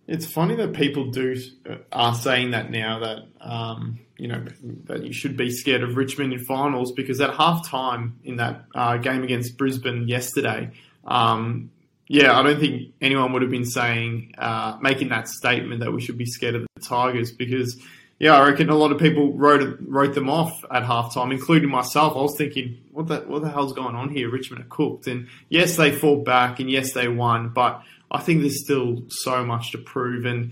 It's 0.07 0.25
funny 0.25 0.55
that 0.55 0.73
people 0.73 1.11
do 1.11 1.35
uh, 1.69 1.75
are 1.91 2.15
saying 2.15 2.51
that 2.51 2.69
now 2.69 2.99
that 2.99 3.19
um, 3.39 3.99
you 4.17 4.27
know 4.27 4.45
that 4.85 5.03
you 5.03 5.13
should 5.13 5.37
be 5.37 5.49
scared 5.49 5.83
of 5.83 5.95
Richmond 5.95 6.33
in 6.33 6.43
finals 6.43 6.91
because 6.91 7.21
at 7.21 7.33
half 7.33 7.67
time 7.67 8.19
in 8.23 8.37
that 8.37 8.65
uh, 8.75 8.97
game 8.97 9.23
against 9.23 9.57
Brisbane 9.57 10.07
yesterday, 10.07 10.71
um, 11.05 11.71
yeah, 12.07 12.37
I 12.37 12.43
don't 12.43 12.59
think 12.59 12.93
anyone 12.99 13.31
would 13.33 13.41
have 13.43 13.51
been 13.51 13.65
saying 13.65 14.35
uh, 14.37 14.77
making 14.81 15.09
that 15.09 15.29
statement 15.29 15.79
that 15.79 15.91
we 15.91 16.01
should 16.01 16.17
be 16.17 16.25
scared 16.25 16.55
of 16.55 16.67
the 16.75 16.81
Tigers 16.81 17.31
because 17.31 17.81
yeah, 18.19 18.35
I 18.35 18.47
reckon 18.47 18.69
a 18.69 18.75
lot 18.75 18.91
of 18.91 18.99
people 18.99 19.33
wrote 19.33 19.79
wrote 19.81 20.13
them 20.13 20.29
off 20.29 20.63
at 20.71 20.83
halftime, 20.83 21.31
including 21.31 21.69
myself. 21.69 22.15
I 22.15 22.21
was 22.21 22.35
thinking, 22.37 22.77
what 22.91 23.07
the 23.07 23.21
what 23.21 23.41
the 23.41 23.49
hell's 23.49 23.73
going 23.73 23.95
on 23.95 24.09
here? 24.09 24.29
Richmond 24.29 24.63
are 24.63 24.67
cooked, 24.69 25.07
and 25.07 25.27
yes, 25.49 25.75
they 25.77 25.91
fought 25.91 26.23
back, 26.23 26.59
and 26.59 26.69
yes, 26.69 26.93
they 26.93 27.07
won, 27.07 27.49
but 27.49 27.81
I 28.13 28.19
think 28.19 28.41
there's 28.41 28.63
still 28.63 29.03
so 29.09 29.43
much 29.43 29.71
to 29.71 29.79
prove, 29.79 30.25
and 30.25 30.51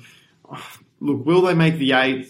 look, 0.99 1.25
will 1.25 1.43
they 1.43 1.53
make 1.53 1.77
the 1.77 1.93
eight? 1.93 2.27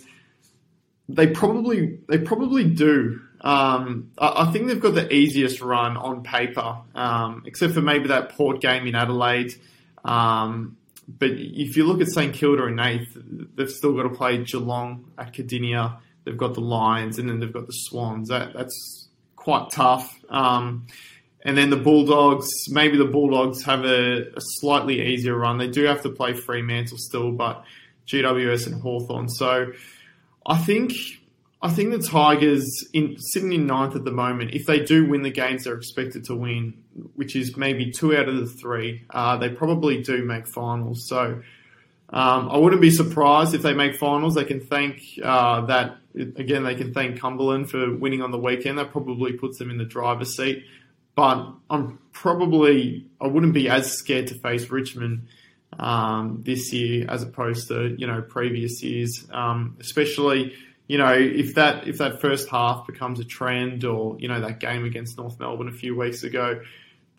They 1.07 1.27
probably 1.27 1.99
they 2.07 2.17
probably 2.17 2.65
do. 2.65 3.21
Um, 3.41 4.11
I, 4.17 4.43
I, 4.43 4.51
think 4.51 4.67
they've 4.67 4.79
got 4.79 4.93
the 4.93 5.11
easiest 5.11 5.61
run 5.61 5.97
on 5.97 6.21
paper, 6.21 6.77
um, 6.93 7.43
except 7.47 7.73
for 7.73 7.81
maybe 7.81 8.09
that 8.09 8.29
Port 8.29 8.61
game 8.61 8.85
in 8.85 8.93
Adelaide. 8.93 9.53
Um, 10.05 10.77
but 11.07 11.31
if 11.31 11.75
you 11.75 11.85
look 11.85 12.01
at 12.01 12.07
St 12.07 12.33
Kilda 12.33 12.65
and 12.65 12.79
eighth, 12.79 13.17
they've 13.55 13.69
still 13.69 13.95
got 13.95 14.03
to 14.03 14.09
play 14.09 14.43
Geelong 14.43 15.11
at 15.17 15.33
Kardinia. 15.33 15.97
They've 16.23 16.37
got 16.37 16.53
the 16.53 16.61
Lions, 16.61 17.17
and 17.17 17.27
then 17.27 17.39
they've 17.39 17.51
got 17.51 17.65
the 17.65 17.73
Swans. 17.73 18.29
That, 18.29 18.53
that's 18.53 19.07
quite 19.35 19.71
tough. 19.71 20.15
Um, 20.29 20.85
and 21.43 21.57
then 21.57 21.69
the 21.69 21.77
Bulldogs, 21.77 22.47
maybe 22.69 22.97
the 22.97 23.05
Bulldogs 23.05 23.63
have 23.63 23.83
a, 23.83 24.27
a, 24.35 24.41
slightly 24.59 25.01
easier 25.13 25.35
run. 25.35 25.57
They 25.57 25.69
do 25.69 25.85
have 25.85 26.03
to 26.03 26.09
play 26.09 26.33
Fremantle 26.33 26.97
still, 26.99 27.31
but 27.31 27.63
GWS 28.07 28.67
and 28.67 28.81
Hawthorn. 28.81 29.27
So 29.29 29.71
I 30.45 30.57
think 30.57 30.93
I 31.63 31.69
think 31.69 31.91
the 31.91 31.99
Tigers, 31.99 32.67
in 32.91 33.17
sitting 33.19 33.53
in 33.53 33.67
ninth 33.67 33.95
at 33.95 34.03
the 34.03 34.11
moment, 34.11 34.51
if 34.51 34.65
they 34.65 34.79
do 34.79 35.07
win 35.07 35.21
the 35.21 35.29
games 35.29 35.65
they're 35.65 35.75
expected 35.75 36.25
to 36.25 36.35
win, 36.35 36.83
which 37.15 37.35
is 37.35 37.55
maybe 37.55 37.91
two 37.91 38.15
out 38.15 38.27
of 38.27 38.37
the 38.37 38.47
three, 38.47 39.05
uh, 39.11 39.37
they 39.37 39.49
probably 39.49 40.01
do 40.01 40.23
make 40.23 40.47
finals. 40.47 41.07
So 41.07 41.41
um, 42.09 42.49
I 42.49 42.57
wouldn't 42.57 42.81
be 42.81 42.89
surprised 42.89 43.53
if 43.53 43.61
they 43.61 43.73
make 43.73 43.95
finals. 43.95 44.33
They 44.33 44.43
can 44.43 44.59
thank 44.59 45.01
uh, 45.23 45.65
that 45.67 45.97
again. 46.15 46.63
They 46.63 46.75
can 46.75 46.93
thank 46.93 47.19
Cumberland 47.19 47.69
for 47.69 47.95
winning 47.95 48.23
on 48.23 48.31
the 48.31 48.39
weekend. 48.39 48.79
That 48.79 48.91
probably 48.91 49.33
puts 49.33 49.59
them 49.59 49.69
in 49.69 49.77
the 49.77 49.85
driver's 49.85 50.35
seat. 50.35 50.65
But 51.21 51.53
I'm 51.69 51.99
probably 52.13 53.05
I 53.21 53.27
wouldn't 53.27 53.53
be 53.53 53.69
as 53.69 53.91
scared 53.91 54.25
to 54.29 54.39
face 54.39 54.71
Richmond 54.71 55.27
um, 55.77 56.41
this 56.43 56.73
year 56.73 57.05
as 57.07 57.21
opposed 57.21 57.67
to 57.67 57.95
you 57.95 58.07
know 58.07 58.23
previous 58.23 58.81
years, 58.81 59.27
um, 59.31 59.77
especially 59.79 60.55
you 60.87 60.97
know, 60.97 61.13
if 61.13 61.53
that 61.53 61.87
if 61.87 61.99
that 61.99 62.21
first 62.21 62.49
half 62.49 62.87
becomes 62.87 63.19
a 63.19 63.23
trend, 63.23 63.85
or 63.85 64.17
you 64.17 64.29
know 64.29 64.41
that 64.41 64.59
game 64.59 64.83
against 64.83 65.15
North 65.15 65.39
Melbourne 65.39 65.67
a 65.67 65.71
few 65.71 65.95
weeks 65.95 66.23
ago, 66.23 66.59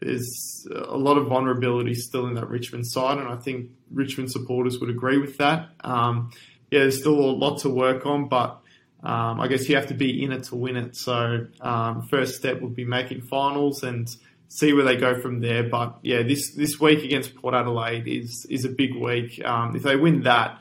there's 0.01 0.67
a 0.69 0.97
lot 0.97 1.17
of 1.17 1.29
vulnerability 1.29 1.95
still 1.95 2.27
in 2.27 2.35
that 2.35 2.49
Richmond 2.49 2.85
side, 2.89 3.19
and 3.19 3.29
I 3.29 3.37
think 3.37 3.71
Richmond 3.93 4.33
supporters 4.33 4.81
would 4.81 4.91
agree 4.91 5.19
with 5.19 5.39
that. 5.39 5.69
Um, 5.85 6.33
yeah, 6.73 6.81
there's 6.81 6.99
still 6.99 7.21
a 7.21 7.31
lot 7.31 7.61
to 7.61 7.69
work 7.69 8.05
on, 8.05 8.27
but 8.27 8.62
um, 9.03 9.41
I 9.41 9.49
guess 9.49 9.69
you 9.69 9.77
have 9.77 9.89
to 9.89 9.95
be 9.95 10.23
in 10.23 10.33
it 10.33 10.45
to 10.45 10.57
win 10.57 10.77
it. 10.77 10.97
So 10.97 11.47
um, 11.61 12.07
first 12.09 12.37
step 12.37 12.61
would 12.61 12.77
be 12.77 12.85
making 12.85 13.23
finals 13.23 13.83
and 13.83 14.09
see 14.49 14.73
where 14.73 14.85
they 14.85 14.97
go 14.97 15.21
from 15.21 15.41
there. 15.41 15.65
But 15.65 15.99
yeah, 16.03 16.23
this 16.23 16.55
this 16.55 16.79
week 16.79 17.03
against 17.03 17.35
Port 17.35 17.55
Adelaide 17.55 18.07
is 18.07 18.47
is 18.49 18.65
a 18.65 18.69
big 18.69 18.95
week. 18.95 19.45
Um, 19.45 19.75
if 19.75 19.83
they 19.83 19.97
win 19.97 20.23
that, 20.23 20.61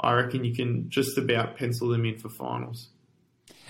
I 0.00 0.12
reckon 0.14 0.44
you 0.44 0.54
can 0.54 0.90
just 0.90 1.18
about 1.18 1.56
pencil 1.56 1.88
them 1.88 2.04
in 2.04 2.18
for 2.18 2.28
finals. 2.28 2.88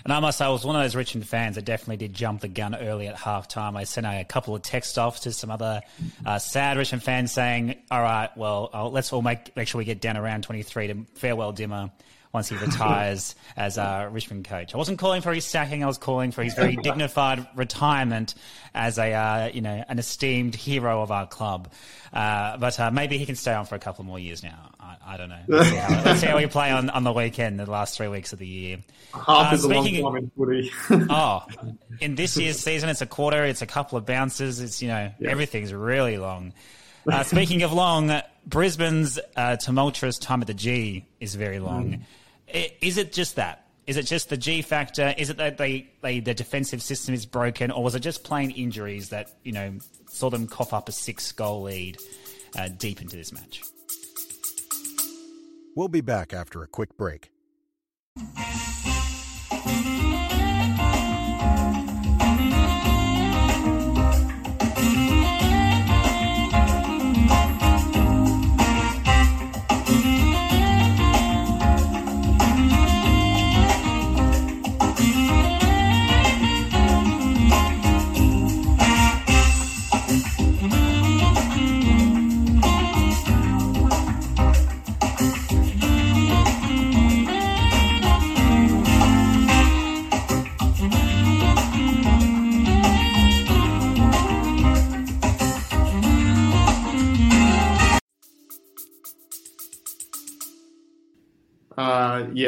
And 0.04 0.12
I 0.12 0.20
must 0.20 0.38
say, 0.38 0.44
I 0.44 0.48
was 0.48 0.64
one 0.64 0.76
of 0.76 0.82
those 0.82 0.94
Richmond 0.94 1.26
fans 1.26 1.56
that 1.56 1.64
definitely 1.64 1.96
did 1.96 2.14
jump 2.14 2.40
the 2.40 2.48
gun 2.48 2.74
early 2.74 3.08
at 3.08 3.16
halftime. 3.16 3.76
I 3.76 3.82
sent 3.84 4.06
a 4.06 4.24
couple 4.24 4.54
of 4.54 4.62
texts 4.62 4.96
off 4.96 5.20
to 5.22 5.32
some 5.32 5.50
other 5.50 5.82
uh, 6.24 6.38
sad 6.38 6.78
Richmond 6.78 7.02
fans 7.02 7.32
saying, 7.32 7.74
all 7.90 8.00
right, 8.00 8.34
well, 8.36 8.70
I'll, 8.72 8.92
let's 8.92 9.12
all 9.12 9.22
make, 9.22 9.54
make 9.56 9.66
sure 9.66 9.80
we 9.80 9.84
get 9.84 10.00
down 10.00 10.16
around 10.16 10.44
23 10.44 10.86
to 10.86 11.04
farewell 11.14 11.52
Dimmer 11.52 11.90
once 12.32 12.48
he 12.48 12.56
retires 12.56 13.34
as 13.56 13.78
a 13.78 14.08
Richmond 14.10 14.44
coach. 14.44 14.74
I 14.74 14.78
wasn't 14.78 14.98
calling 14.98 15.22
for 15.22 15.32
his 15.32 15.44
sacking. 15.44 15.82
I 15.82 15.86
was 15.86 15.98
calling 15.98 16.30
for 16.30 16.42
his 16.42 16.54
very 16.54 16.76
dignified 16.82 17.46
retirement 17.54 18.34
as 18.74 18.98
a 18.98 19.12
uh, 19.12 19.50
you 19.52 19.60
know 19.60 19.84
an 19.88 19.98
esteemed 19.98 20.54
hero 20.54 21.02
of 21.02 21.10
our 21.10 21.26
club. 21.26 21.72
Uh, 22.12 22.56
but 22.56 22.78
uh, 22.80 22.90
maybe 22.90 23.18
he 23.18 23.26
can 23.26 23.36
stay 23.36 23.52
on 23.52 23.66
for 23.66 23.74
a 23.74 23.78
couple 23.78 24.04
more 24.04 24.18
years 24.18 24.42
now. 24.42 24.70
I, 24.80 24.96
I 25.06 25.16
don't 25.16 25.28
know. 25.28 25.40
Let's 25.46 25.68
see, 25.68 25.76
how, 25.76 26.02
let's 26.04 26.20
see 26.20 26.26
how 26.26 26.36
we 26.36 26.46
play 26.46 26.70
on, 26.70 26.88
on 26.88 27.04
the 27.04 27.12
weekend, 27.12 27.60
the 27.60 27.70
last 27.70 27.96
three 27.98 28.08
weeks 28.08 28.32
of 28.32 28.38
the 28.38 28.46
year. 28.46 28.78
Half 29.12 29.52
uh, 29.52 29.54
is 29.54 29.64
a 29.64 29.68
long 29.68 29.84
time 29.84 30.16
in 30.16 30.30
footy. 30.30 30.70
oh, 30.90 31.44
in 32.00 32.14
this 32.14 32.36
year's 32.36 32.58
season, 32.58 32.88
it's 32.88 33.02
a 33.02 33.06
quarter. 33.06 33.44
It's 33.44 33.62
a 33.62 33.66
couple 33.66 33.98
of 33.98 34.06
bounces. 34.06 34.60
It's 34.60 34.80
you 34.80 34.88
know 34.88 35.12
yeah. 35.18 35.30
everything's 35.30 35.72
really 35.72 36.16
long. 36.18 36.52
Uh, 37.06 37.22
speaking 37.22 37.62
of 37.62 37.72
long, 37.72 38.20
Brisbane's 38.46 39.18
uh, 39.36 39.56
tumultuous 39.56 40.18
time 40.18 40.40
at 40.40 40.46
the 40.46 40.54
G 40.54 41.06
is 41.20 41.34
very 41.34 41.58
long. 41.58 42.04
Mm. 42.52 42.72
Is 42.80 42.98
it 42.98 43.12
just 43.12 43.36
that? 43.36 43.66
Is 43.86 43.96
it 43.96 44.02
just 44.02 44.28
the 44.28 44.36
G 44.36 44.62
factor? 44.62 45.14
Is 45.16 45.30
it 45.30 45.38
that 45.38 45.56
they, 45.56 45.88
they 46.02 46.20
the 46.20 46.34
defensive 46.34 46.82
system 46.82 47.14
is 47.14 47.24
broken, 47.24 47.70
or 47.70 47.82
was 47.82 47.94
it 47.94 48.00
just 48.00 48.22
plain 48.24 48.50
injuries 48.50 49.08
that 49.10 49.30
you 49.44 49.52
know 49.52 49.78
saw 50.08 50.28
them 50.28 50.46
cough 50.46 50.72
up 50.72 50.88
a 50.88 50.92
six 50.92 51.32
goal 51.32 51.62
lead 51.62 51.98
uh, 52.56 52.68
deep 52.68 53.00
into 53.00 53.16
this 53.16 53.32
match? 53.32 53.62
We'll 55.74 55.88
be 55.88 56.00
back 56.00 56.32
after 56.34 56.62
a 56.62 56.66
quick 56.66 56.96
break. 56.96 57.30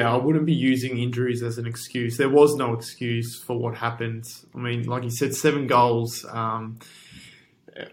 Yeah, 0.01 0.15
I 0.15 0.17
wouldn't 0.17 0.47
be 0.47 0.55
using 0.55 0.99
injuries 0.99 1.43
as 1.43 1.59
an 1.59 1.67
excuse. 1.67 2.17
There 2.17 2.31
was 2.31 2.57
no 2.57 2.73
excuse 2.73 3.39
for 3.39 3.59
what 3.59 3.77
happened. 3.77 4.25
I 4.55 4.59
mean, 4.59 4.85
like 4.85 5.03
you 5.05 5.11
said, 5.11 5.35
seven 5.35 5.67
goals 5.67 6.25
um, 6.31 6.79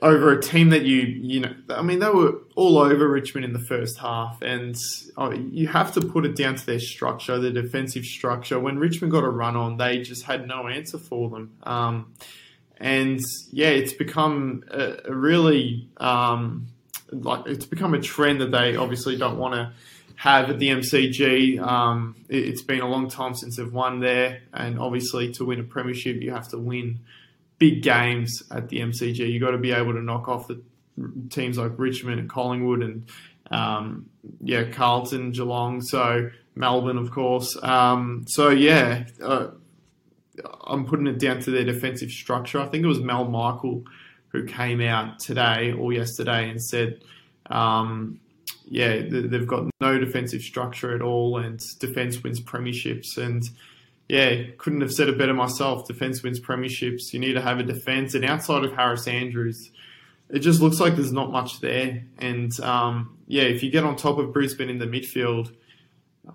over 0.02 0.32
a 0.32 0.42
team 0.42 0.70
that 0.70 0.84
you, 0.84 1.02
you 1.02 1.42
know, 1.42 1.54
I 1.70 1.82
mean, 1.82 2.00
they 2.00 2.10
were 2.10 2.40
all 2.56 2.78
over 2.78 3.10
Richmond 3.10 3.44
in 3.44 3.52
the 3.52 3.60
first 3.60 3.98
half, 3.98 4.42
and 4.42 4.74
uh, 5.18 5.32
you 5.32 5.68
have 5.68 5.92
to 5.96 6.02
put 6.02 6.26
it 6.26 6.38
down 6.38 6.56
to 6.56 6.66
their 6.66 6.80
structure, 6.80 7.40
their 7.40 7.52
defensive 7.52 8.06
structure. 8.06 8.58
When 8.58 8.80
Richmond 8.80 9.12
got 9.12 9.26
a 9.26 9.30
run 9.30 9.58
on, 9.58 9.76
they 9.76 10.00
just 10.00 10.24
had 10.24 10.48
no 10.48 10.70
answer 10.70 10.98
for 10.98 11.30
them. 11.30 11.58
Um, 11.64 12.14
and 12.78 13.20
yeah, 13.52 13.70
it's 13.70 13.92
become 13.92 14.64
a, 14.72 14.98
a 15.04 15.14
really 15.14 15.90
um, 15.98 16.68
like 17.12 17.48
it's 17.48 17.66
become 17.66 17.94
a 17.94 18.00
trend 18.00 18.40
that 18.40 18.52
they 18.52 18.78
obviously 18.78 19.18
don't 19.18 19.38
want 19.38 19.56
to 19.56 19.74
have 20.18 20.50
at 20.50 20.60
the 20.60 20.70
MCG. 20.70 21.60
Um, 21.62 22.16
it, 22.28 22.50
has 22.50 22.64
been 22.64 22.82
a 22.82 22.88
long 22.88 23.08
time 23.08 23.36
since 23.36 23.58
they've 23.58 23.72
won 23.72 24.00
there, 24.00 24.42
and 24.52 24.80
obviously 24.80 25.32
to 25.34 25.46
win 25.46 25.60
a 25.60 25.64
premiership, 25.64 26.22
you 26.22 26.32
have 26.32 26.50
to 26.50 26.58
win 26.58 27.00
big 27.60 27.84
games 27.84 28.44
at 28.52 28.68
the 28.70 28.80
MCG. 28.80 29.20
You've 29.32 29.42
got 29.42 29.52
to 29.52 29.60
be 29.60 29.72
able 29.72 29.94
to 29.94 30.02
knock 30.02 30.28
off 30.28 30.48
the 30.48 30.62
teams 31.30 31.60
like 31.60 31.74
Richmond 31.78 32.20
and 32.20 32.30
Collingwood 32.30 32.82
and 32.82 33.08
um, 33.52 34.10
yeah, 34.42 34.64
Carlton, 34.64 35.32
Geelong, 35.32 35.82
so 35.82 36.32
Melbourne, 36.56 36.98
of 36.98 37.12
course. 37.12 37.56
Um, 37.62 38.26
so 38.28 38.50
yeah, 38.50 39.06
uh, 39.24 39.50
I'm 40.66 40.86
putting 40.86 41.06
it 41.06 41.20
down 41.20 41.42
to 41.42 41.52
their 41.52 41.64
defensive 41.64 42.10
structure. 42.10 42.60
I 42.60 42.66
think 42.66 42.84
it 42.84 42.88
was 42.88 43.00
Mel 43.00 43.26
Michael 43.26 43.84
who 44.30 44.46
came 44.46 44.82
out 44.82 45.20
today 45.20 45.74
or 45.74 45.94
yesterday 45.94 46.50
and 46.50 46.62
said. 46.62 47.04
Um, 47.50 48.20
yeah, 48.70 49.02
they've 49.10 49.48
got 49.48 49.70
no 49.80 49.98
defensive 49.98 50.42
structure 50.42 50.94
at 50.94 51.02
all, 51.02 51.38
and 51.38 51.60
defense 51.80 52.22
wins 52.22 52.42
premierships. 52.42 53.18
And 53.18 53.44
yeah, 54.10 54.44
couldn't 54.58 54.82
have 54.82 54.92
said 54.92 55.08
it 55.08 55.18
better 55.18 55.34
myself. 55.34 55.88
Defense 55.88 56.22
wins 56.22 56.40
premierships. 56.40 57.14
You 57.14 57.20
need 57.20 57.34
to 57.34 57.42
have 57.42 57.60
a 57.60 57.64
defense, 57.64 58.14
and 58.14 58.26
outside 58.26 58.66
of 58.66 58.74
Harris 58.74 59.08
Andrews, 59.08 59.72
it 60.30 60.40
just 60.40 60.62
looks 60.62 60.80
like 60.80 60.96
there's 60.96 61.14
not 61.14 61.32
much 61.32 61.62
there. 61.62 62.04
And 62.18 62.58
um, 62.60 63.18
yeah, 63.28 63.44
if 63.44 63.64
you 63.64 63.72
get 63.72 63.86
on 63.86 63.96
top 63.96 64.18
of 64.18 64.34
Brisbane 64.34 64.70
in 64.70 64.80
the 64.80 64.86
midfield, 64.86 65.54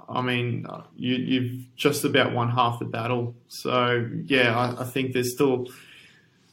I 0.08 0.22
mean, 0.22 0.66
you, 0.96 1.42
have 1.42 1.76
just 1.76 2.04
about 2.04 2.32
won 2.32 2.50
half 2.50 2.78
the 2.78 2.86
battle. 2.86 3.34
So 3.48 4.08
yeah, 4.24 4.56
I, 4.58 4.82
I 4.82 4.84
think 4.84 5.12
there's 5.12 5.34
still 5.34 5.66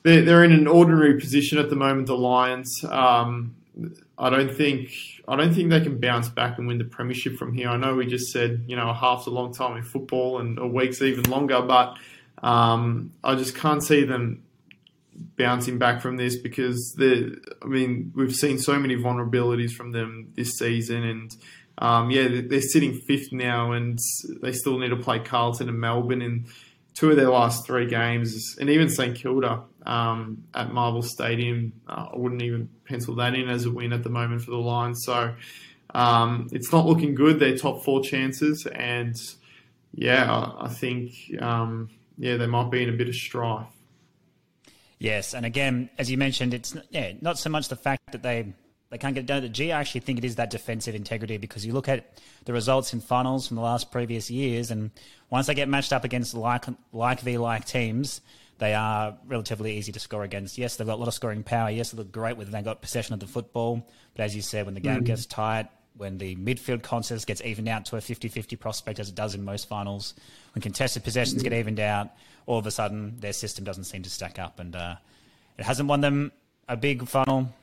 they're, 0.03 0.15
still 0.15 0.25
they're, 0.25 0.43
in 0.43 0.51
an 0.51 0.67
ordinary 0.67 1.17
position 1.19 1.57
at 1.57 1.69
the 1.69 1.77
moment. 1.77 2.07
The 2.07 2.17
Lions. 2.17 2.83
Um, 2.83 3.55
I 4.19 4.29
don't 4.29 4.53
think 4.53 4.91
I 5.27 5.35
don't 5.35 5.53
think 5.53 5.69
they 5.69 5.81
can 5.81 5.99
bounce 5.99 6.29
back 6.29 6.57
and 6.57 6.67
win 6.67 6.77
the 6.77 6.83
premiership 6.83 7.37
from 7.37 7.53
here. 7.53 7.69
I 7.69 7.77
know 7.77 7.95
we 7.95 8.05
just 8.05 8.31
said 8.31 8.65
you 8.67 8.75
know 8.75 8.89
a 8.89 8.93
half's 8.93 9.27
a 9.27 9.31
long 9.31 9.53
time 9.53 9.77
in 9.77 9.83
football 9.83 10.39
and 10.39 10.59
a 10.59 10.67
week's 10.67 11.01
even 11.01 11.29
longer, 11.29 11.61
but 11.61 11.97
um, 12.43 13.13
I 13.23 13.35
just 13.35 13.55
can't 13.55 13.83
see 13.83 14.03
them 14.03 14.43
bouncing 15.37 15.77
back 15.77 16.01
from 16.01 16.17
this 16.17 16.37
because 16.37 16.93
the 16.97 17.37
I 17.63 17.67
mean 17.67 18.11
we've 18.15 18.35
seen 18.35 18.59
so 18.59 18.77
many 18.77 18.95
vulnerabilities 18.95 19.71
from 19.71 19.91
them 19.91 20.33
this 20.35 20.57
season 20.57 21.03
and 21.03 21.35
um, 21.81 22.11
yeah, 22.11 22.27
they're 22.45 22.61
sitting 22.61 22.99
fifth 23.07 23.31
now, 23.31 23.71
and 23.71 23.97
they 24.41 24.51
still 24.51 24.77
need 24.79 24.89
to 24.89 24.97
play 24.97 25.19
Carlton 25.19 25.69
and 25.69 25.79
Melbourne 25.79 26.21
in 26.21 26.45
two 26.99 27.11
of 27.11 27.15
their 27.15 27.29
last 27.29 27.65
three 27.65 27.85
games, 27.85 28.57
and 28.59 28.69
even 28.69 28.89
St 28.89 29.15
Kilda 29.15 29.63
um, 29.85 30.43
at 30.53 30.73
Marvel 30.73 31.01
Stadium. 31.01 31.71
Uh, 31.87 32.09
I 32.13 32.17
wouldn't 32.17 32.41
even 32.41 32.69
pencil 32.83 33.15
that 33.15 33.35
in 33.35 33.47
as 33.47 33.65
a 33.65 33.71
win 33.71 33.93
at 33.93 34.03
the 34.03 34.09
moment 34.09 34.41
for 34.41 34.51
the 34.51 34.57
Lions. 34.57 35.05
So 35.05 35.33
um, 35.95 36.49
it's 36.51 36.73
not 36.73 36.85
looking 36.85 37.15
good. 37.15 37.39
Their 37.39 37.57
top 37.57 37.85
four 37.85 38.03
chances, 38.03 38.65
and 38.65 39.15
yeah, 39.93 40.51
I, 40.59 40.67
think 40.67 41.13
um, 41.39 41.89
yeah 42.17 42.35
they 42.35 42.47
might 42.47 42.69
be 42.69 42.83
in 42.83 42.89
a 42.89 42.93
bit 42.93 43.07
of 43.07 43.15
strife. 43.15 43.67
Yes, 44.97 45.33
and 45.33 45.45
again, 45.45 45.89
as 45.97 46.11
you 46.11 46.17
mentioned, 46.17 46.53
it's 46.53 46.75
yeah, 46.89 47.13
not 47.21 47.39
so 47.39 47.49
much 47.49 47.69
the 47.69 47.77
fact 47.77 48.11
that 48.11 48.23
they 48.23 48.53
they 48.89 48.97
can't 48.97 49.13
get 49.13 49.25
down 49.25 49.41
to 49.41 49.47
the 49.47 49.53
G. 49.53 49.71
I 49.71 49.79
actually 49.79 50.01
think 50.01 50.17
it 50.17 50.25
is 50.25 50.35
that 50.35 50.49
defensive 50.49 50.95
integrity 50.95 51.37
because 51.37 51.65
you 51.65 51.73
look 51.73 51.87
at 51.87 52.17
the 52.45 52.53
results 52.53 52.93
in 52.93 53.01
finals 53.01 53.47
from 53.47 53.55
the 53.55 53.61
last 53.61 53.91
previous 53.91 54.31
years, 54.31 54.71
and 54.71 54.91
once 55.29 55.47
they 55.47 55.53
get 55.53 55.69
matched 55.69 55.93
up 55.93 56.03
against 56.03 56.33
like 56.33 56.65
like 56.91 57.19
v 57.19 57.37
like 57.37 57.65
teams, 57.65 58.21
they 58.57 58.73
are 58.73 59.15
relatively 59.27 59.77
easy 59.77 59.91
to 59.91 59.99
score 59.99 60.23
against. 60.23 60.57
Yes, 60.57 60.75
they've 60.75 60.87
got 60.87 60.95
a 60.95 61.01
lot 61.01 61.07
of 61.07 61.13
scoring 61.13 61.43
power. 61.43 61.69
Yes, 61.69 61.91
they 61.91 61.97
look 61.97 62.11
great 62.11 62.35
when 62.35 62.49
they've 62.49 62.63
got 62.63 62.81
possession 62.81 63.13
of 63.13 63.19
the 63.19 63.27
football. 63.27 63.87
But 64.15 64.23
as 64.23 64.35
you 64.35 64.41
said, 64.41 64.65
when 64.65 64.73
the 64.73 64.81
game 64.81 65.01
mm. 65.01 65.05
gets 65.05 65.27
tight, 65.27 65.67
when 65.95 66.17
the 66.17 66.35
midfield 66.37 66.81
contest 66.81 67.27
gets 67.27 67.41
evened 67.41 67.67
out 67.67 67.85
to 67.85 67.97
a 67.97 67.99
50-50 67.99 68.59
prospect 68.59 68.99
as 68.99 69.09
it 69.09 69.15
does 69.15 69.35
in 69.35 69.43
most 69.43 69.67
finals, 69.67 70.13
when 70.53 70.61
contested 70.61 71.03
possessions 71.03 71.43
get 71.43 71.53
evened 71.53 71.79
out, 71.79 72.09
all 72.47 72.57
of 72.57 72.65
a 72.65 72.71
sudden 72.71 73.17
their 73.19 73.33
system 73.33 73.63
doesn't 73.63 73.83
seem 73.83 74.01
to 74.01 74.09
stack 74.09 74.39
up, 74.39 74.59
and 74.59 74.75
uh, 74.75 74.95
it 75.57 75.65
hasn't 75.65 75.87
won 75.87 76.01
them 76.01 76.31
a 76.67 76.75
big 76.75 77.07
funnel 77.07 77.53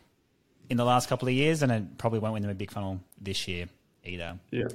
in 0.68 0.76
the 0.76 0.84
last 0.84 1.08
couple 1.08 1.28
of 1.28 1.34
years, 1.34 1.62
and 1.62 1.72
it 1.72 1.98
probably 1.98 2.18
won't 2.18 2.34
win 2.34 2.42
them 2.42 2.50
a 2.50 2.54
big 2.54 2.70
funnel 2.70 3.00
this 3.20 3.46
year 3.48 3.68
either. 4.04 4.38
Yeah. 4.50 4.68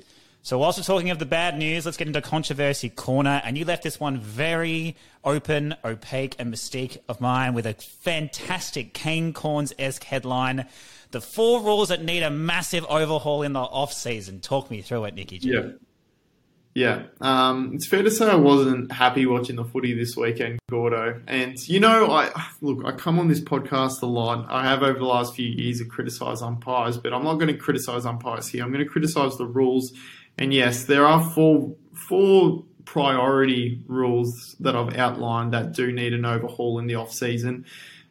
So, 0.43 0.57
whilst 0.57 0.79
we're 0.79 0.83
talking 0.83 1.11
of 1.11 1.19
the 1.19 1.25
bad 1.25 1.55
news, 1.57 1.85
let's 1.85 1.97
get 1.97 2.07
into 2.07 2.21
controversy 2.21 2.89
corner. 2.89 3.41
And 3.45 3.57
you 3.57 3.63
left 3.63 3.83
this 3.83 3.99
one 3.99 4.19
very 4.19 4.95
open, 5.23 5.75
opaque, 5.85 6.35
and 6.39 6.51
mystique 6.51 6.97
of 7.07 7.21
mine 7.21 7.53
with 7.53 7.67
a 7.67 7.73
fantastic 7.73 8.95
Kane 8.95 9.33
Cornes 9.33 9.71
esque 9.77 10.03
headline. 10.03 10.65
The 11.11 11.21
four 11.21 11.61
rules 11.61 11.89
that 11.89 12.03
need 12.03 12.23
a 12.23 12.31
massive 12.31 12.85
overhaul 12.89 13.43
in 13.43 13.53
the 13.53 13.59
off 13.59 13.93
season. 13.93 14.39
Talk 14.39 14.71
me 14.71 14.81
through 14.81 15.05
it, 15.05 15.13
Nicky. 15.13 15.37
G. 15.37 15.49
Yeah. 15.49 15.69
Yeah, 16.73 17.03
um, 17.19 17.73
it's 17.73 17.85
fair 17.85 18.01
to 18.01 18.09
say 18.09 18.29
I 18.29 18.35
wasn't 18.35 18.91
happy 18.91 19.25
watching 19.25 19.57
the 19.57 19.65
footy 19.65 19.93
this 19.93 20.15
weekend, 20.15 20.59
Gordo. 20.69 21.21
And 21.27 21.57
you 21.67 21.81
know, 21.81 22.09
I 22.09 22.31
look, 22.61 22.85
I 22.85 22.93
come 22.93 23.19
on 23.19 23.27
this 23.27 23.41
podcast 23.41 24.01
a 24.01 24.05
lot. 24.05 24.45
I 24.49 24.63
have 24.63 24.81
over 24.81 24.97
the 24.97 25.05
last 25.05 25.35
few 25.35 25.47
years 25.47 25.79
to 25.79 25.85
criticise 25.85 26.41
umpires, 26.41 26.97
but 26.97 27.13
I'm 27.13 27.25
not 27.25 27.35
going 27.35 27.47
to 27.47 27.57
criticise 27.57 28.05
umpires 28.05 28.47
here. 28.47 28.63
I'm 28.63 28.71
going 28.71 28.83
to 28.85 28.89
criticise 28.89 29.37
the 29.37 29.45
rules. 29.45 29.91
And 30.37 30.53
yes, 30.53 30.85
there 30.85 31.05
are 31.05 31.29
four 31.31 31.75
four 32.07 32.63
priority 32.85 33.81
rules 33.87 34.55
that 34.61 34.75
I've 34.75 34.95
outlined 34.95 35.53
that 35.53 35.73
do 35.73 35.91
need 35.91 36.13
an 36.13 36.25
overhaul 36.25 36.79
in 36.79 36.87
the 36.87 36.95
off 36.95 37.11
season. 37.11 37.65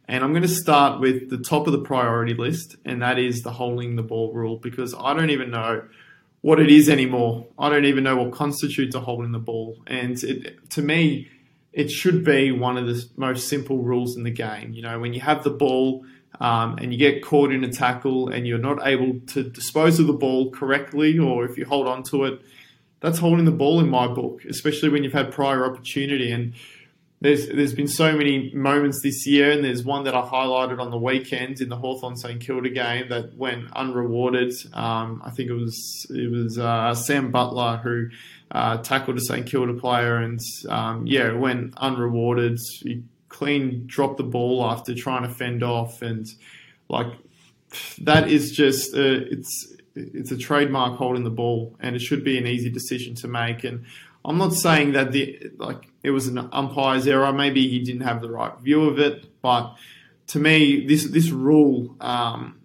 And 0.07 0.23
I'm 0.25 0.33
going 0.33 0.43
to 0.43 0.49
start 0.49 1.01
with 1.01 1.31
the 1.31 1.39
top 1.39 1.67
of 1.67 1.73
the 1.73 1.83
priority 1.83 2.35
list, 2.35 2.77
and 2.85 3.01
that 3.01 3.19
is 3.19 3.43
the 3.43 3.53
holding 3.53 3.95
the 3.97 4.03
ball 4.03 4.33
rule 4.35 4.57
because 4.57 4.93
I 4.93 5.15
don't 5.15 5.31
even 5.31 5.51
know 5.51 5.83
what 6.43 6.59
it 6.59 6.71
is 6.71 6.89
anymore. 6.89 7.47
I 7.59 7.69
don't 7.69 7.85
even 7.85 8.05
know 8.05 8.17
what 8.17 8.33
constitutes 8.33 8.95
a 8.95 9.01
holding 9.01 9.33
the 9.33 9.39
ball. 9.39 9.77
And 9.87 10.23
it, 10.23 10.71
to 10.71 10.83
me, 10.83 11.29
it 11.73 11.91
should 11.91 12.25
be 12.25 12.51
one 12.51 12.77
of 12.77 12.87
the 12.87 13.05
most 13.17 13.49
simple 13.49 13.79
rules 13.79 14.17
in 14.17 14.25
the 14.25 14.31
game. 14.31 14.73
You 14.73 14.83
know, 14.83 14.99
when 14.99 15.13
you 15.13 15.21
have 15.21 15.45
the 15.45 15.51
ball 15.51 16.05
um, 16.41 16.79
and 16.79 16.93
you 16.93 16.99
get 16.99 17.23
caught 17.23 17.53
in 17.53 17.63
a 17.63 17.73
tackle 17.73 18.29
and 18.29 18.47
you're 18.47 18.59
not 18.59 18.87
able 18.87 19.21
to 19.29 19.43
dispose 19.43 20.01
of 20.01 20.07
the 20.07 20.13
ball 20.13 20.51
correctly, 20.51 21.19
or 21.19 21.45
if 21.45 21.59
you 21.59 21.67
hold 21.67 21.87
on 21.87 22.03
to 22.05 22.25
it, 22.25 22.41
that's 23.01 23.19
holding 23.19 23.45
the 23.45 23.51
ball 23.51 23.81
in 23.81 23.89
my 23.89 24.07
book, 24.07 24.45
especially 24.45 24.89
when 24.89 25.05
you've 25.05 25.13
had 25.13 25.33
prior 25.33 25.65
opportunity. 25.65 26.31
And 26.31 26.55
there's 27.21 27.49
there's 27.49 27.75
been 27.75 27.89
so 27.89 28.17
many 28.17 28.51
moments 28.55 29.03
this 29.03 29.27
year, 29.27 29.51
and 29.51 29.63
there's 29.63 29.85
one 29.85 30.05
that 30.05 30.15
I 30.15 30.23
highlighted 30.23 30.81
on 30.81 30.91
the 30.91 30.99
weekend 30.99 31.61
in 31.61 31.69
the 31.69 31.77
Hawthorn 31.77 32.17
St 32.17 32.41
Kilda 32.41 32.71
game 32.71 33.11
that 33.11 33.37
went 33.37 33.71
unrewarded. 33.73 34.53
Um, 34.73 35.21
I 35.25 35.31
think 35.31 35.51
it 35.51 35.55
was 35.55 36.07
it 36.09 36.31
was 36.31 36.59
uh, 36.59 36.95
Sam 36.95 37.31
Butler 37.31 37.79
who 37.83 38.09
uh, 38.51 38.79
tackled 38.79 39.19
a 39.19 39.21
St 39.21 39.47
Kilda 39.47 39.75
player, 39.75 40.17
and 40.17 40.41
um, 40.71 41.07
yeah, 41.07 41.33
went 41.33 41.75
unrewarded. 41.77 42.59
He 42.83 43.03
clean 43.29 43.87
dropped 43.87 44.17
the 44.17 44.25
ball 44.25 44.65
after 44.65 44.95
trying 44.95 45.23
to 45.23 45.35
fend 45.35 45.63
off, 45.63 46.01
and 46.01 46.27
like 46.89 47.13
that 47.99 48.31
is 48.31 48.53
just 48.53 48.95
uh, 48.95 49.29
it's 49.31 49.77
it's 49.95 50.33
a 50.33 50.39
trademark 50.39 50.97
holding 50.97 51.25
the 51.25 51.31
ball, 51.31 51.77
and 51.81 51.95
it 51.97 52.01
should 52.01 52.25
be 52.25 52.39
an 52.39 52.47
easy 52.47 52.71
decision 52.71 53.15
to 53.17 53.29
make. 53.29 53.63
And 53.65 53.85
I'm 54.25 54.39
not 54.39 54.53
saying 54.53 54.93
that 54.93 55.13
the 55.13 55.51
like 55.57 55.89
it 56.03 56.11
was 56.11 56.27
an 56.27 56.39
umpire's 56.53 57.07
error. 57.07 57.33
Maybe 57.33 57.69
he 57.69 57.81
didn't 57.81 58.03
have 58.03 58.21
the 58.21 58.31
right 58.31 58.57
view 58.59 58.89
of 58.89 58.99
it, 58.99 59.41
but 59.41 59.75
to 60.29 60.39
me, 60.39 60.87
this 60.87 61.09
this 61.11 61.31
rule 61.31 61.97
um, 62.01 62.61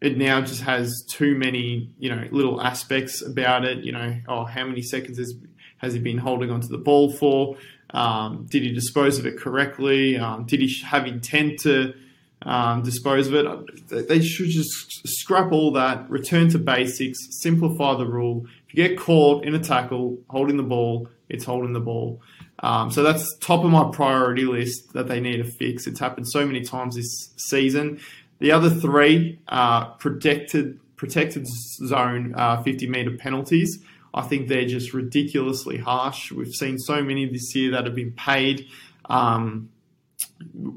it 0.00 0.16
now 0.16 0.40
just 0.40 0.62
has 0.62 1.04
too 1.08 1.34
many 1.34 1.94
you 1.98 2.14
know 2.14 2.26
little 2.30 2.60
aspects 2.60 3.22
about 3.22 3.64
it. 3.64 3.84
You 3.84 3.92
know, 3.92 4.16
oh, 4.28 4.44
how 4.44 4.64
many 4.64 4.82
seconds 4.82 5.18
has 5.18 5.34
has 5.78 5.94
he 5.94 6.00
been 6.00 6.18
holding 6.18 6.50
onto 6.50 6.68
the 6.68 6.78
ball 6.78 7.12
for? 7.12 7.56
Um, 7.90 8.46
did 8.48 8.62
he 8.62 8.72
dispose 8.72 9.18
of 9.18 9.26
it 9.26 9.38
correctly? 9.38 10.18
Um, 10.18 10.44
did 10.44 10.60
he 10.60 10.82
have 10.84 11.06
intent 11.06 11.60
to 11.60 11.94
um, 12.42 12.82
dispose 12.82 13.28
of 13.28 13.34
it? 13.34 14.08
They 14.08 14.20
should 14.20 14.50
just 14.50 15.06
scrap 15.06 15.52
all 15.52 15.72
that, 15.72 16.08
return 16.10 16.50
to 16.50 16.58
basics, 16.58 17.18
simplify 17.30 17.96
the 17.96 18.06
rule. 18.06 18.46
If 18.68 18.74
you 18.74 18.88
get 18.88 18.98
caught 18.98 19.44
in 19.44 19.54
a 19.54 19.58
tackle 19.58 20.18
holding 20.28 20.56
the 20.56 20.62
ball, 20.62 21.08
it's 21.28 21.44
holding 21.44 21.72
the 21.72 21.80
ball. 21.80 22.20
Um, 22.60 22.90
so 22.90 23.02
that's 23.02 23.36
top 23.38 23.64
of 23.64 23.70
my 23.70 23.90
priority 23.92 24.44
list 24.44 24.92
that 24.92 25.08
they 25.08 25.20
need 25.20 25.38
to 25.38 25.44
fix. 25.44 25.86
It's 25.86 26.00
happened 26.00 26.28
so 26.28 26.44
many 26.44 26.62
times 26.62 26.96
this 26.96 27.32
season. 27.36 28.00
The 28.40 28.52
other 28.52 28.70
three 28.70 29.38
are 29.48 29.86
protected 29.98 30.80
protected 30.96 31.46
zone 31.46 32.34
uh, 32.36 32.60
50 32.62 32.88
meter 32.88 33.12
penalties. 33.12 33.78
I 34.12 34.22
think 34.22 34.48
they're 34.48 34.66
just 34.66 34.92
ridiculously 34.92 35.78
harsh. 35.78 36.32
We've 36.32 36.52
seen 36.52 36.78
so 36.78 37.02
many 37.02 37.26
this 37.26 37.54
year 37.54 37.70
that 37.72 37.84
have 37.84 37.94
been 37.94 38.12
paid. 38.12 38.66
Um, 39.04 39.70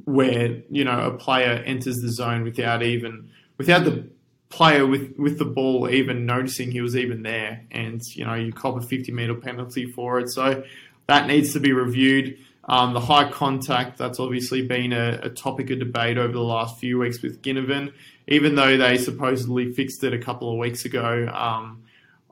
where 0.05 0.61
you 0.69 0.83
know 0.83 1.07
a 1.07 1.17
player 1.17 1.63
enters 1.65 1.97
the 1.97 2.11
zone 2.11 2.43
without 2.43 2.83
even 2.83 3.29
without 3.57 3.83
the 3.83 4.07
player 4.51 4.85
with 4.85 5.15
with 5.17 5.39
the 5.39 5.45
ball 5.45 5.89
even 5.89 6.25
noticing 6.25 6.71
he 6.71 6.81
was 6.81 6.95
even 6.95 7.23
there, 7.23 7.65
and 7.71 8.01
you 8.13 8.25
know 8.25 8.35
you 8.35 8.53
cop 8.53 8.77
a 8.77 8.81
50 8.81 9.11
meter 9.11 9.33
penalty 9.33 9.85
for 9.85 10.19
it. 10.19 10.29
So 10.29 10.63
that 11.07 11.27
needs 11.27 11.53
to 11.53 11.59
be 11.59 11.73
reviewed. 11.73 12.37
Um, 12.65 12.93
the 12.93 12.99
high 12.99 13.29
contact, 13.29 13.97
that's 13.97 14.19
obviously 14.19 14.61
been 14.67 14.93
a, 14.93 15.19
a, 15.23 15.29
topic 15.29 15.71
of 15.71 15.79
debate 15.79 16.19
over 16.19 16.31
the 16.31 16.39
last 16.39 16.79
few 16.79 16.99
weeks 16.99 17.21
with 17.21 17.41
Ginnivan. 17.41 17.91
Even 18.27 18.53
though 18.53 18.77
they 18.77 18.97
supposedly 18.99 19.73
fixed 19.73 20.03
it 20.03 20.13
a 20.13 20.19
couple 20.19 20.51
of 20.51 20.59
weeks 20.59 20.85
ago, 20.85 21.27
um, 21.33 21.83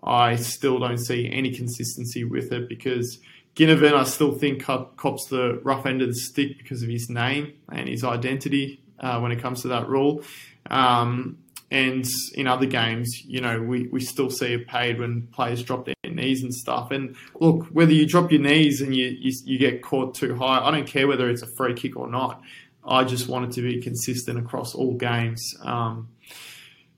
I 0.04 0.36
still 0.36 0.78
don't 0.78 1.00
see 1.00 1.30
any 1.32 1.54
consistency 1.54 2.24
with 2.24 2.52
it 2.54 2.70
because 2.70 3.20
Ginnivan, 3.56 3.94
I 3.94 4.04
still 4.04 4.32
think, 4.32 4.64
cops 4.64 5.26
the 5.26 5.60
rough 5.64 5.88
end 5.88 6.04
of 6.04 6.10
the 6.10 6.16
stick 6.16 6.60
because 6.60 6.84
of 6.84 6.90
his 6.90 7.10
name 7.10 7.54
and 7.72 7.90
his 7.90 8.04
identity 8.04 8.82
uh, 9.00 9.20
when 9.20 9.32
it 9.32 9.42
comes 9.42 9.64
to 9.64 9.70
that 9.70 9.90
rule. 9.90 10.24
Um, 10.70 11.40
and 11.72 12.06
in 12.34 12.48
other 12.48 12.66
games, 12.66 13.22
you 13.26 13.42
know, 13.42 13.62
we, 13.62 13.88
we 13.88 14.00
still 14.00 14.30
see 14.30 14.54
it 14.54 14.68
paid 14.68 15.00
when 15.00 15.28
players 15.28 15.62
drop 15.62 15.86
their 15.86 15.96
knees 16.04 16.42
and 16.42 16.54
stuff. 16.54 16.92
And 16.92 17.16
look, 17.40 17.68
whether 17.68 17.92
you 17.92 18.08
drop 18.08 18.32
your 18.32 18.42
knees 18.42 18.82
and 18.82 18.96
you, 18.96 19.16
you, 19.20 19.32
you 19.46 19.60
get 19.60 19.84
caught 19.84 20.16
too 20.16 20.36
high, 20.36 20.60
I 20.60 20.72
don't 20.72 20.88
care 20.88 21.08
whether 21.08 21.30
it's 21.30 21.44
a 21.44 21.48
free 21.58 21.76
kick 21.76 21.96
or 21.96 22.08
not. 22.08 22.42
I 22.84 23.04
just 23.04 23.28
want 23.28 23.46
it 23.46 23.52
to 23.56 23.62
be 23.62 23.82
consistent 23.82 24.40
across 24.40 24.74
all 24.74 24.96
games. 24.96 25.54
Um, 25.62 26.10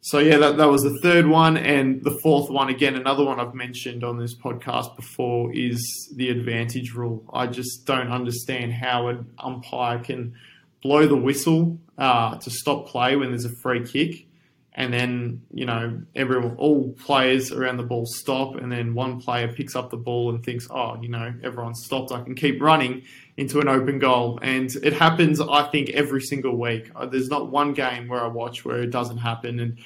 so 0.03 0.17
yeah, 0.17 0.37
that, 0.37 0.57
that 0.57 0.67
was 0.67 0.81
the 0.81 0.97
third 1.01 1.27
one, 1.27 1.57
and 1.57 2.03
the 2.03 2.17
fourth 2.23 2.49
one 2.49 2.69
again, 2.69 2.95
another 2.95 3.23
one 3.23 3.39
I've 3.39 3.53
mentioned 3.53 4.03
on 4.03 4.17
this 4.17 4.35
podcast 4.35 4.95
before 4.95 5.53
is 5.53 6.11
the 6.15 6.29
advantage 6.29 6.93
rule. 6.93 7.23
I 7.31 7.45
just 7.45 7.85
don't 7.85 8.09
understand 8.09 8.73
how 8.73 9.09
an 9.09 9.31
umpire 9.37 9.99
can 9.99 10.33
blow 10.81 11.05
the 11.05 11.15
whistle 11.15 11.77
uh, 11.99 12.37
to 12.37 12.49
stop 12.49 12.87
play 12.87 13.15
when 13.15 13.29
there's 13.29 13.45
a 13.45 13.55
free 13.61 13.85
kick, 13.85 14.25
and 14.73 14.93
then 14.93 15.41
you 15.53 15.65
know 15.65 16.01
everyone, 16.15 16.55
all 16.57 16.93
players 16.93 17.51
around 17.51 17.77
the 17.77 17.83
ball 17.83 18.05
stop, 18.05 18.55
and 18.55 18.71
then 18.71 18.93
one 18.93 19.19
player 19.19 19.51
picks 19.51 19.75
up 19.75 19.89
the 19.89 19.97
ball 19.97 20.29
and 20.29 20.43
thinks, 20.43 20.67
oh, 20.71 20.97
you 21.01 21.09
know, 21.09 21.33
everyone's 21.43 21.83
stopped, 21.83 22.11
I 22.11 22.21
can 22.21 22.35
keep 22.35 22.61
running 22.61 23.03
into 23.37 23.59
an 23.59 23.67
open 23.67 23.99
goal, 23.99 24.39
and 24.41 24.73
it 24.83 24.93
happens, 24.93 25.41
I 25.41 25.63
think, 25.63 25.89
every 25.89 26.21
single 26.21 26.55
week. 26.55 26.91
Uh, 26.95 27.05
there's 27.05 27.29
not 27.29 27.49
one 27.49 27.73
game 27.73 28.07
where 28.07 28.23
I 28.23 28.27
watch 28.27 28.63
where 28.63 28.81
it 28.81 28.91
doesn't 28.91 29.17
happen, 29.17 29.59
and 29.59 29.77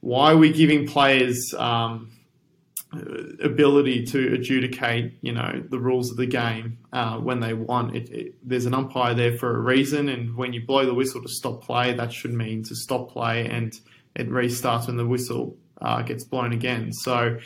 why 0.00 0.32
are 0.32 0.36
we 0.36 0.52
giving 0.52 0.86
players 0.86 1.54
um, 1.58 2.10
ability 3.42 4.04
to 4.04 4.34
adjudicate, 4.34 5.14
you 5.22 5.32
know, 5.32 5.62
the 5.70 5.78
rules 5.78 6.10
of 6.10 6.16
the 6.16 6.26
game 6.26 6.78
uh, 6.92 7.16
when 7.16 7.40
they 7.40 7.54
want. 7.54 7.96
It, 7.96 8.10
it, 8.10 8.34
there's 8.42 8.66
an 8.66 8.74
umpire 8.74 9.14
there 9.14 9.36
for 9.38 9.56
a 9.56 9.60
reason, 9.60 10.08
and 10.08 10.36
when 10.36 10.52
you 10.52 10.64
blow 10.64 10.84
the 10.84 10.94
whistle 10.94 11.22
to 11.22 11.28
stop 11.28 11.62
play, 11.62 11.94
that 11.94 12.12
should 12.12 12.32
mean 12.34 12.62
to 12.64 12.74
stop 12.74 13.10
play, 13.10 13.46
and 13.46 13.72
it 14.14 14.28
restarts 14.28 14.86
when 14.88 14.96
the 14.96 15.06
whistle 15.06 15.56
uh, 15.80 16.02
gets 16.02 16.24
blown 16.24 16.52
again. 16.52 16.92
So 16.92 17.38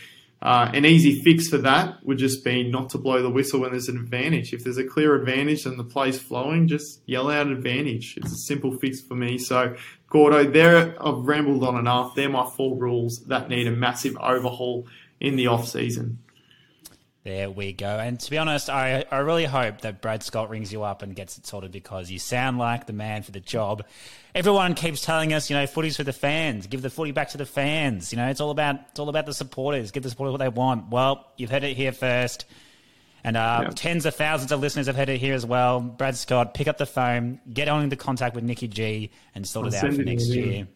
uh, 0.43 0.71
an 0.75 0.85
easy 0.85 1.23
fix 1.23 1.49
for 1.49 1.59
that 1.59 2.05
would 2.05 2.19
just 2.19 2.45
be 2.45 2.69
not 2.69 2.91
to 2.91 2.99
blow 2.99 3.23
the 3.23 3.31
whistle 3.31 3.61
when 3.61 3.71
there's 3.71 3.89
an 3.89 3.97
advantage. 3.97 4.53
If 4.53 4.65
there's 4.65 4.77
a 4.77 4.85
clear 4.85 5.15
advantage 5.15 5.65
and 5.65 5.79
the 5.79 5.85
play's 5.85 6.19
flowing, 6.21 6.69
just 6.69 7.01
yell 7.07 7.31
out 7.31 7.47
advantage. 7.47 8.15
It's 8.17 8.33
a 8.33 8.37
simple 8.47 8.77
fix 8.79 9.01
for 9.01 9.15
me. 9.15 9.39
So, 9.39 9.77
Gordo, 10.09 10.45
there 10.45 10.95
I've 11.03 11.25
rambled 11.25 11.65
on 11.65 11.79
enough. 11.79 12.15
They're 12.15 12.29
my 12.29 12.49
four 12.57 12.77
rules 12.77 13.25
that 13.29 13.49
need 13.49 13.67
a 13.67 13.71
massive 13.71 14.17
overhaul 14.19 14.87
in 15.20 15.37
the 15.37 15.46
off 15.46 15.68
season. 15.68 16.18
There 17.26 17.50
we 17.50 17.72
go. 17.72 17.88
And 17.88 18.20
to 18.20 18.31
be 18.31 18.38
honest, 18.38 18.70
I, 18.70 19.05
I 19.11 19.18
really 19.18 19.46
hope 19.46 19.81
that 19.81 20.00
Brad 20.00 20.22
Scott 20.22 20.48
rings 20.48 20.72
you 20.72 20.85
up 20.85 21.02
and 21.02 21.12
gets 21.12 21.37
it 21.37 21.44
sorted 21.44 21.72
because 21.72 22.09
you 22.09 22.20
sound 22.20 22.57
like 22.57 22.87
the 22.87 22.92
man 22.92 23.24
for 23.24 23.33
the 23.33 23.40
job. 23.40 23.85
Everyone 24.33 24.74
keeps 24.74 25.00
telling 25.00 25.33
us, 25.33 25.50
you 25.50 25.57
know, 25.57 25.66
footy's 25.66 25.96
for 25.96 26.05
the 26.05 26.12
fans. 26.12 26.68
Give 26.68 26.83
the 26.83 26.88
footy 26.88 27.11
back 27.11 27.31
to 27.31 27.37
the 27.37 27.44
fans. 27.44 28.12
You 28.12 28.18
know, 28.18 28.29
it's 28.29 28.40
all 28.40 28.52
about 28.52 28.76
it's 28.90 29.00
all 29.00 29.09
about 29.09 29.26
the 29.26 29.35
supporters. 29.35 29.90
Give 29.90 30.05
the 30.05 30.11
supporters 30.11 30.31
what 30.35 30.38
they 30.38 30.48
want. 30.48 30.90
Well, 30.90 31.26
you've 31.37 31.50
heard 31.50 31.64
it 31.64 31.76
here 31.76 31.90
first. 31.90 32.44
And 33.24 33.37
uh, 33.37 33.72
tens 33.74 34.07
of 34.07 34.14
thousands 34.14 34.52
of 34.52 34.61
listeners 34.61 34.87
have 34.87 34.94
heard 34.94 35.09
it 35.09 35.18
here 35.18 35.35
as 35.35 35.44
well. 35.44 35.81
Brad 35.81 36.14
Scott, 36.16 36.55
pick 36.55 36.68
up 36.68 36.79
the 36.79 36.87
phone, 36.87 37.40
get 37.52 37.66
on 37.66 37.83
into 37.83 37.96
contact 37.96 38.37
with 38.37 38.44
Nikki 38.44 38.68
G 38.68 39.11
and 39.35 39.44
sort 39.44 39.66
it 39.66 39.74
out 39.74 39.92
for 39.92 40.02
next 40.02 40.29
year. 40.29 40.68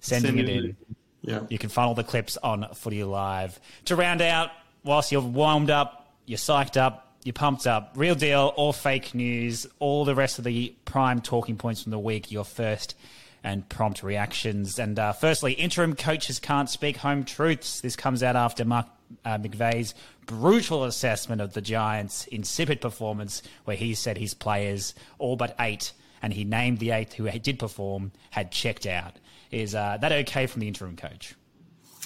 Sending 0.00 0.36
Send 0.36 0.40
it, 0.40 0.48
it 0.48 0.64
in. 0.64 0.76
Yeah. 1.22 1.40
You 1.48 1.58
can 1.58 1.68
find 1.68 1.88
all 1.88 1.94
the 1.94 2.04
clips 2.04 2.36
on 2.38 2.66
Footy 2.74 3.04
Live. 3.04 3.60
To 3.86 3.96
round 3.96 4.22
out, 4.22 4.50
whilst 4.84 5.12
you're 5.12 5.20
warmed 5.20 5.70
up, 5.70 6.08
you're 6.26 6.38
psyched 6.38 6.76
up, 6.76 7.14
you're 7.24 7.32
pumped 7.34 7.66
up, 7.66 7.92
real 7.96 8.14
deal 8.14 8.54
or 8.56 8.72
fake 8.72 9.14
news, 9.14 9.66
all 9.78 10.04
the 10.04 10.14
rest 10.14 10.38
of 10.38 10.44
the 10.44 10.74
prime 10.84 11.20
talking 11.20 11.56
points 11.56 11.82
from 11.82 11.90
the 11.90 11.98
week, 11.98 12.32
your 12.32 12.44
first 12.44 12.96
and 13.42 13.68
prompt 13.68 14.02
reactions. 14.02 14.78
And 14.78 14.98
uh, 14.98 15.12
firstly, 15.12 15.52
interim 15.52 15.94
coaches 15.94 16.38
can't 16.38 16.68
speak 16.68 16.98
home 16.98 17.24
truths. 17.24 17.80
This 17.80 17.96
comes 17.96 18.22
out 18.22 18.36
after 18.36 18.64
Mark 18.64 18.86
uh, 19.24 19.38
McVeigh's 19.38 19.94
brutal 20.26 20.84
assessment 20.84 21.40
of 21.40 21.54
the 21.54 21.60
Giants' 21.60 22.26
insipid 22.26 22.80
performance, 22.80 23.42
where 23.64 23.76
he 23.76 23.94
said 23.94 24.18
his 24.18 24.34
players, 24.34 24.94
all 25.18 25.36
but 25.36 25.56
eight, 25.58 25.92
and 26.22 26.32
he 26.32 26.44
named 26.44 26.78
the 26.78 26.90
eight 26.90 27.14
who 27.14 27.28
did 27.30 27.58
perform, 27.58 28.12
had 28.30 28.52
checked 28.52 28.86
out. 28.86 29.16
Is 29.50 29.74
uh, 29.74 29.98
that 30.00 30.12
okay 30.12 30.46
from 30.46 30.60
the 30.60 30.68
interim 30.68 30.96
coach? 30.96 31.34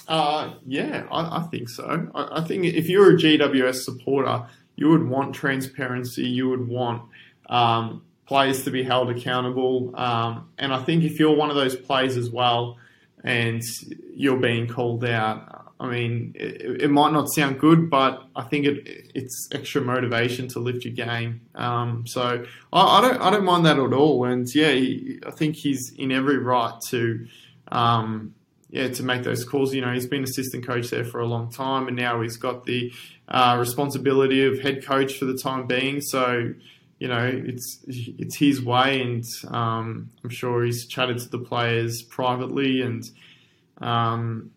Uh, 0.09 0.55
yeah, 0.67 1.07
I, 1.11 1.39
I 1.39 1.43
think 1.51 1.69
so. 1.69 2.09
I, 2.15 2.41
I, 2.41 2.41
think 2.43 2.65
if 2.65 2.89
you're 2.89 3.15
a 3.15 3.17
GWS 3.17 3.85
supporter, 3.85 4.47
you 4.77 4.89
would 4.91 5.09
want 5.09 5.35
transparency. 5.35 6.29
You 6.29 6.51
would 6.51 6.69
want 6.69 7.03
um, 7.49 8.03
players 8.27 8.65
to 8.65 8.71
be 8.71 8.83
held 8.83 9.11
accountable. 9.11 9.95
Um, 9.97 10.51
and 10.59 10.73
I 10.75 10.83
think 10.83 11.05
if 11.05 11.19
you're 11.19 11.35
one 11.35 11.51
of 11.51 11.57
those 11.57 11.75
players 11.75 12.17
as 12.17 12.31
well, 12.31 12.79
and 13.23 13.63
you're 14.15 14.37
being 14.39 14.67
called 14.67 15.05
out, 15.05 15.64
I 15.81 15.91
mean, 15.91 16.33
it, 16.37 16.83
it 16.83 16.91
might 16.91 17.13
not 17.13 17.29
sound 17.29 17.59
good, 17.59 17.91
but 17.91 18.23
I 18.37 18.43
think 18.43 18.65
it, 18.65 19.11
it's 19.15 19.49
extra 19.53 19.83
motivation 19.83 20.49
to 20.49 20.61
lift 20.61 20.85
your 20.85 20.95
game. 20.95 21.43
Um, 21.55 22.07
so 22.07 22.45
I, 22.73 22.81
I, 22.81 23.01
don't 23.01 23.21
I 23.21 23.31
don't 23.31 23.45
mind 23.45 23.67
that 23.67 23.79
at 23.79 23.93
all. 23.93 24.25
And 24.25 24.47
yeah, 24.55 24.71
he, 24.71 25.19
I 25.27 25.31
think 25.31 25.57
he's 25.57 25.93
in 25.97 26.13
every 26.13 26.39
right 26.39 26.75
to. 26.91 27.27
Um, 27.69 28.35
yeah, 28.75 28.89
to 28.89 29.05
make 29.05 29.23
those 29.23 29.45
calls. 29.45 29.73
You 29.73 29.83
know, 29.83 29.93
he's 29.93 30.09
been 30.09 30.25
assistant 30.25 30.67
coach 30.67 30.91
there 30.91 31.05
for 31.05 31.21
a 31.21 31.27
long 31.27 31.49
time, 31.49 31.87
and 31.87 31.97
now 31.97 32.23
he's 32.23 32.37
got 32.37 32.65
the 32.65 32.93
uh, 33.29 33.57
responsibility 33.57 34.45
of 34.45 34.59
head 34.59 34.85
coach 34.85 35.17
for 35.17 35.27
the 35.27 35.39
time 35.39 35.69
being. 35.69 36.01
So, 36.01 36.53
you 36.99 37.07
know, 37.07 37.25
it's 37.25 37.79
it's 37.87 38.35
his 38.35 38.61
way, 38.61 39.01
and 39.01 39.25
um, 39.47 40.11
I'm 40.25 40.31
sure 40.31 40.65
he's 40.65 40.87
chatted 40.89 41.19
to 41.21 41.29
the 41.29 41.39
players 41.39 42.03
privately, 42.03 42.83
and 42.83 43.05
um, 43.79 44.51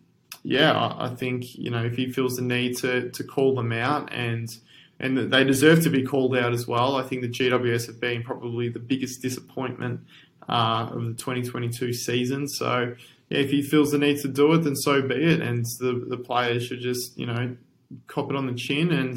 yeah, 0.48 0.94
I, 0.98 1.10
think 1.10 1.56
you 1.56 1.70
know 1.70 1.84
if 1.84 1.94
he 1.94 2.10
feels 2.10 2.36
the 2.36 2.42
need 2.42 2.78
to 2.78 3.10
to 3.10 3.24
call 3.24 3.54
them 3.54 3.72
out 3.72 4.12
and. 4.12 4.48
And 5.00 5.16
they 5.32 5.44
deserve 5.44 5.84
to 5.84 5.90
be 5.90 6.02
called 6.02 6.36
out 6.36 6.52
as 6.52 6.66
well. 6.66 6.96
I 6.96 7.04
think 7.04 7.22
the 7.22 7.28
GWS 7.28 7.86
have 7.86 8.00
been 8.00 8.24
probably 8.24 8.68
the 8.68 8.80
biggest 8.80 9.22
disappointment 9.22 10.00
uh, 10.48 10.88
of 10.90 11.04
the 11.04 11.14
2022 11.14 11.92
season. 11.92 12.48
So 12.48 12.96
yeah, 13.28 13.38
if 13.38 13.48
he 13.52 13.62
feels 13.62 13.92
the 13.92 13.98
need 13.98 14.18
to 14.22 14.26
do 14.26 14.52
it, 14.54 14.64
then 14.64 14.74
so 14.74 15.00
be 15.00 15.14
it. 15.14 15.40
And 15.40 15.64
the 15.78 16.04
the 16.08 16.16
players 16.16 16.66
should 16.66 16.80
just 16.80 17.16
you 17.16 17.26
know 17.26 17.56
cop 18.08 18.28
it 18.28 18.34
on 18.34 18.48
the 18.48 18.54
chin 18.54 18.90
and 18.90 19.16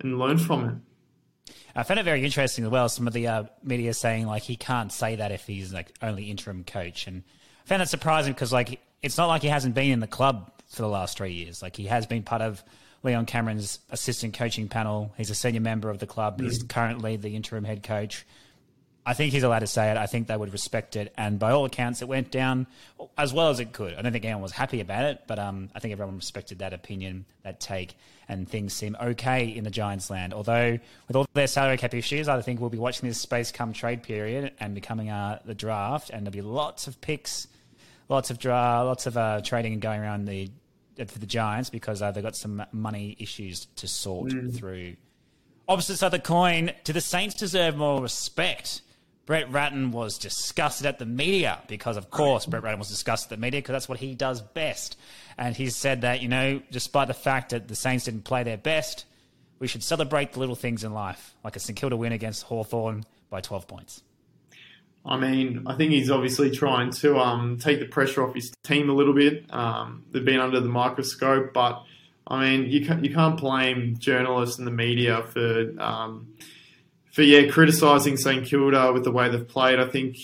and 0.00 0.18
learn 0.18 0.38
from 0.38 0.68
it. 0.68 1.54
I 1.76 1.84
found 1.84 2.00
it 2.00 2.02
very 2.02 2.24
interesting 2.24 2.64
as 2.64 2.70
well. 2.72 2.88
Some 2.88 3.06
of 3.06 3.12
the 3.12 3.28
uh, 3.28 3.44
media 3.62 3.94
saying 3.94 4.26
like 4.26 4.42
he 4.42 4.56
can't 4.56 4.90
say 4.90 5.14
that 5.14 5.30
if 5.30 5.46
he's 5.46 5.72
like 5.72 5.92
only 6.02 6.32
interim 6.32 6.64
coach, 6.64 7.06
and 7.06 7.22
I 7.64 7.68
found 7.68 7.80
that 7.80 7.90
surprising 7.90 8.32
because 8.32 8.52
like 8.52 8.80
it's 9.02 9.16
not 9.16 9.26
like 9.26 9.42
he 9.42 9.48
hasn't 9.48 9.76
been 9.76 9.92
in 9.92 10.00
the 10.00 10.08
club 10.08 10.50
for 10.74 10.82
the 10.82 10.88
last 10.88 11.16
three 11.16 11.32
years. 11.32 11.62
Like 11.62 11.76
he 11.76 11.86
has 11.86 12.06
been 12.06 12.22
part 12.22 12.42
of 12.42 12.62
Leon 13.02 13.26
Cameron's 13.26 13.80
assistant 13.90 14.34
coaching 14.34 14.68
panel. 14.68 15.12
He's 15.16 15.30
a 15.30 15.34
senior 15.34 15.60
member 15.60 15.90
of 15.90 15.98
the 15.98 16.06
club. 16.06 16.38
Mm. 16.40 16.44
He's 16.44 16.62
currently 16.62 17.16
the 17.16 17.34
interim 17.34 17.64
head 17.64 17.82
coach. 17.82 18.24
I 19.04 19.14
think 19.14 19.32
he's 19.32 19.42
allowed 19.42 19.60
to 19.60 19.66
say 19.66 19.90
it. 19.90 19.96
I 19.96 20.06
think 20.06 20.28
they 20.28 20.36
would 20.36 20.52
respect 20.52 20.94
it. 20.94 21.12
And 21.16 21.36
by 21.38 21.50
all 21.50 21.64
accounts, 21.64 22.02
it 22.02 22.08
went 22.08 22.30
down 22.30 22.68
as 23.18 23.32
well 23.32 23.48
as 23.48 23.58
it 23.58 23.72
could. 23.72 23.94
I 23.94 24.02
don't 24.02 24.12
think 24.12 24.24
anyone 24.24 24.42
was 24.42 24.52
happy 24.52 24.80
about 24.80 25.04
it, 25.04 25.22
but 25.26 25.40
um, 25.40 25.70
I 25.74 25.80
think 25.80 25.90
everyone 25.90 26.14
respected 26.16 26.60
that 26.60 26.72
opinion, 26.72 27.24
that 27.42 27.58
take, 27.58 27.96
and 28.28 28.48
things 28.48 28.72
seem 28.74 28.96
okay 29.02 29.46
in 29.46 29.64
the 29.64 29.70
Giants' 29.70 30.08
land. 30.08 30.32
Although, 30.32 30.78
with 31.08 31.16
all 31.16 31.26
their 31.34 31.48
salary 31.48 31.78
cap 31.78 31.94
issues, 31.94 32.28
I 32.28 32.40
think 32.42 32.60
we'll 32.60 32.70
be 32.70 32.78
watching 32.78 33.08
this 33.08 33.20
space 33.20 33.50
come 33.50 33.72
trade 33.72 34.04
period 34.04 34.52
and 34.60 34.72
becoming 34.72 35.10
uh, 35.10 35.40
the 35.44 35.54
draft, 35.54 36.10
and 36.10 36.24
there'll 36.24 36.32
be 36.32 36.40
lots 36.40 36.86
of 36.86 37.00
picks, 37.00 37.48
lots 38.08 38.30
of 38.30 38.38
draw, 38.38 38.82
lots 38.82 39.06
of 39.06 39.16
uh, 39.16 39.40
trading 39.42 39.72
and 39.72 39.82
going 39.82 40.00
around 40.00 40.26
the 40.26 40.48
for 40.96 41.18
the 41.18 41.26
Giants 41.26 41.70
because 41.70 42.02
uh, 42.02 42.10
they've 42.10 42.22
got 42.22 42.36
some 42.36 42.64
money 42.72 43.16
issues 43.18 43.66
to 43.76 43.88
sort 43.88 44.30
mm. 44.30 44.54
through. 44.54 44.96
Opposite 45.68 45.96
side 45.96 46.06
of 46.06 46.12
the 46.12 46.18
coin, 46.18 46.72
do 46.84 46.92
the 46.92 47.00
Saints 47.00 47.34
deserve 47.34 47.76
more 47.76 48.02
respect? 48.02 48.82
Brett 49.24 49.50
Ratten 49.52 49.92
was 49.92 50.18
disgusted 50.18 50.86
at 50.86 50.98
the 50.98 51.06
media 51.06 51.60
because, 51.68 51.96
of 51.96 52.10
course, 52.10 52.44
Brett 52.44 52.64
Ratten 52.64 52.80
was 52.80 52.88
disgusted 52.88 53.32
at 53.32 53.38
the 53.38 53.40
media 53.40 53.60
because 53.60 53.72
that's 53.72 53.88
what 53.88 53.98
he 53.98 54.14
does 54.14 54.40
best. 54.40 54.98
And 55.38 55.54
he 55.54 55.70
said 55.70 56.00
that, 56.00 56.20
you 56.20 56.28
know, 56.28 56.60
despite 56.70 57.08
the 57.08 57.14
fact 57.14 57.50
that 57.50 57.68
the 57.68 57.76
Saints 57.76 58.04
didn't 58.04 58.24
play 58.24 58.42
their 58.42 58.56
best, 58.56 59.06
we 59.60 59.68
should 59.68 59.84
celebrate 59.84 60.32
the 60.32 60.40
little 60.40 60.56
things 60.56 60.82
in 60.82 60.92
life, 60.92 61.36
like 61.44 61.54
a 61.54 61.60
St 61.60 61.78
Kilda 61.78 61.96
win 61.96 62.10
against 62.10 62.42
Hawthorn 62.42 63.04
by 63.30 63.40
12 63.40 63.68
points. 63.68 64.02
I 65.04 65.16
mean, 65.16 65.64
I 65.66 65.74
think 65.74 65.92
he's 65.92 66.10
obviously 66.10 66.50
trying 66.50 66.92
to 66.92 67.18
um, 67.18 67.58
take 67.58 67.80
the 67.80 67.86
pressure 67.86 68.22
off 68.22 68.34
his 68.34 68.52
team 68.62 68.88
a 68.88 68.92
little 68.92 69.14
bit. 69.14 69.52
Um, 69.52 70.04
they've 70.10 70.24
been 70.24 70.40
under 70.40 70.60
the 70.60 70.68
microscope, 70.68 71.52
but 71.52 71.82
I 72.26 72.48
mean, 72.48 72.70
you 72.70 72.86
can't, 72.86 73.04
you 73.04 73.12
can't 73.12 73.38
blame 73.38 73.96
journalists 73.98 74.58
and 74.58 74.66
the 74.66 74.72
media 74.72 75.22
for 75.24 75.72
um, 75.80 76.34
for 77.12 77.22
yeah, 77.22 77.50
criticising 77.50 78.16
St 78.16 78.46
Kilda 78.46 78.92
with 78.92 79.04
the 79.04 79.10
way 79.10 79.28
they've 79.28 79.46
played. 79.46 79.80
I 79.80 79.86
think 79.86 80.16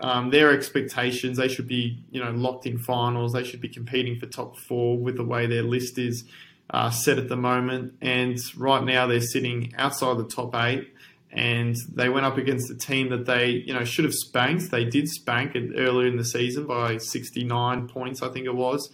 um, 0.00 0.30
their 0.30 0.52
expectations 0.52 1.36
they 1.36 1.48
should 1.48 1.68
be 1.68 2.02
you 2.10 2.24
know 2.24 2.30
locked 2.30 2.66
in 2.66 2.78
finals. 2.78 3.34
They 3.34 3.44
should 3.44 3.60
be 3.60 3.68
competing 3.68 4.18
for 4.18 4.26
top 4.26 4.56
four 4.58 4.98
with 4.98 5.16
the 5.16 5.24
way 5.24 5.46
their 5.46 5.62
list 5.62 5.98
is 5.98 6.24
uh, 6.70 6.90
set 6.90 7.18
at 7.18 7.28
the 7.28 7.36
moment. 7.36 7.94
And 8.00 8.38
right 8.56 8.82
now 8.82 9.06
they're 9.06 9.20
sitting 9.20 9.74
outside 9.76 10.16
the 10.18 10.24
top 10.24 10.54
eight. 10.54 10.93
And 11.34 11.76
they 11.92 12.08
went 12.08 12.24
up 12.24 12.38
against 12.38 12.70
a 12.70 12.76
team 12.76 13.10
that 13.10 13.26
they, 13.26 13.48
you 13.48 13.74
know, 13.74 13.84
should 13.84 14.04
have 14.04 14.14
spanked. 14.14 14.70
They 14.70 14.84
did 14.84 15.08
spank 15.08 15.56
it 15.56 15.72
earlier 15.76 16.06
in 16.06 16.16
the 16.16 16.24
season 16.24 16.66
by 16.66 16.98
69 16.98 17.88
points, 17.88 18.22
I 18.22 18.28
think 18.28 18.46
it 18.46 18.54
was. 18.54 18.88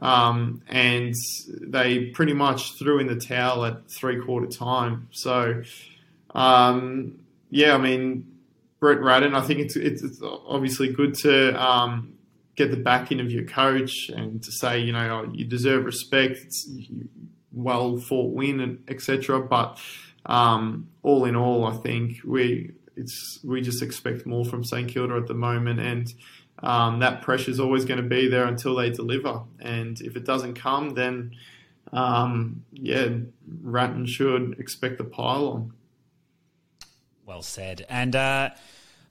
Um, 0.00 0.62
and 0.68 1.14
they 1.48 2.06
pretty 2.06 2.32
much 2.32 2.78
threw 2.78 2.98
in 2.98 3.06
the 3.08 3.16
towel 3.16 3.66
at 3.66 3.90
three 3.90 4.20
quarter 4.20 4.46
time. 4.46 5.08
So, 5.12 5.62
um, 6.34 7.20
yeah, 7.50 7.74
I 7.74 7.78
mean, 7.78 8.26
Brett 8.80 9.00
Ratten, 9.00 9.34
I 9.34 9.42
think 9.42 9.60
it's, 9.60 9.76
it's, 9.76 10.02
it's 10.02 10.20
obviously 10.22 10.88
good 10.88 11.14
to 11.18 11.62
um, 11.62 12.14
get 12.56 12.70
the 12.70 12.78
backing 12.78 13.20
of 13.20 13.30
your 13.30 13.44
coach 13.44 14.08
and 14.08 14.42
to 14.42 14.50
say, 14.50 14.80
you 14.80 14.92
know, 14.92 15.30
you 15.32 15.44
deserve 15.44 15.84
respect, 15.84 16.38
it's 16.38 16.68
well 17.52 17.98
fought 17.98 18.32
win, 18.32 18.60
and 18.60 18.82
etc. 18.88 19.40
But 19.42 19.78
um, 20.26 20.88
all 21.02 21.24
in 21.24 21.36
all, 21.36 21.64
I 21.64 21.76
think 21.76 22.18
we 22.24 22.72
it's 22.96 23.40
we 23.42 23.60
just 23.60 23.82
expect 23.82 24.26
more 24.26 24.44
from 24.44 24.64
St 24.64 24.88
Kilda 24.88 25.16
at 25.16 25.26
the 25.26 25.34
moment, 25.34 25.80
and 25.80 26.12
um, 26.62 27.00
that 27.00 27.22
pressure 27.22 27.50
is 27.50 27.60
always 27.60 27.84
going 27.84 28.02
to 28.02 28.08
be 28.08 28.28
there 28.28 28.44
until 28.44 28.74
they 28.76 28.90
deliver. 28.90 29.42
And 29.60 30.00
if 30.00 30.16
it 30.16 30.24
doesn't 30.24 30.54
come, 30.54 30.90
then 30.90 31.32
um, 31.92 32.64
yeah, 32.72 33.08
Ratten 33.62 34.06
should 34.06 34.58
expect 34.58 34.98
the 34.98 35.04
pile 35.04 35.48
on. 35.48 35.72
Well 37.26 37.42
said. 37.42 37.86
And 37.88 38.16
uh, 38.16 38.50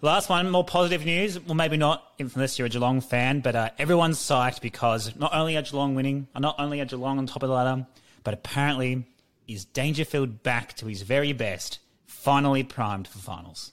last 0.01 0.29
one, 0.29 0.49
more 0.49 0.65
positive 0.65 1.05
news. 1.05 1.39
Well, 1.39 1.55
maybe 1.55 1.77
not, 1.77 2.03
unless 2.19 2.57
you're 2.57 2.67
a 2.67 2.69
Geelong 2.69 3.01
fan, 3.01 3.39
but 3.41 3.55
uh, 3.55 3.69
everyone's 3.77 4.19
psyched 4.19 4.61
because 4.61 5.15
not 5.15 5.33
only 5.33 5.57
are 5.57 5.61
Geelong 5.61 5.95
winning, 5.95 6.27
not 6.37 6.55
only 6.59 6.81
are 6.81 6.85
Geelong 6.85 7.17
on 7.17 7.25
top 7.25 7.43
of 7.43 7.49
the 7.49 7.55
ladder, 7.55 7.85
but 8.23 8.33
apparently 8.33 9.05
is 9.53 9.65
Dangerfield 9.65 10.43
back 10.43 10.75
to 10.77 10.87
his 10.87 11.01
very 11.01 11.33
best, 11.33 11.79
finally 12.05 12.63
primed 12.63 13.07
for 13.07 13.19
finals. 13.19 13.71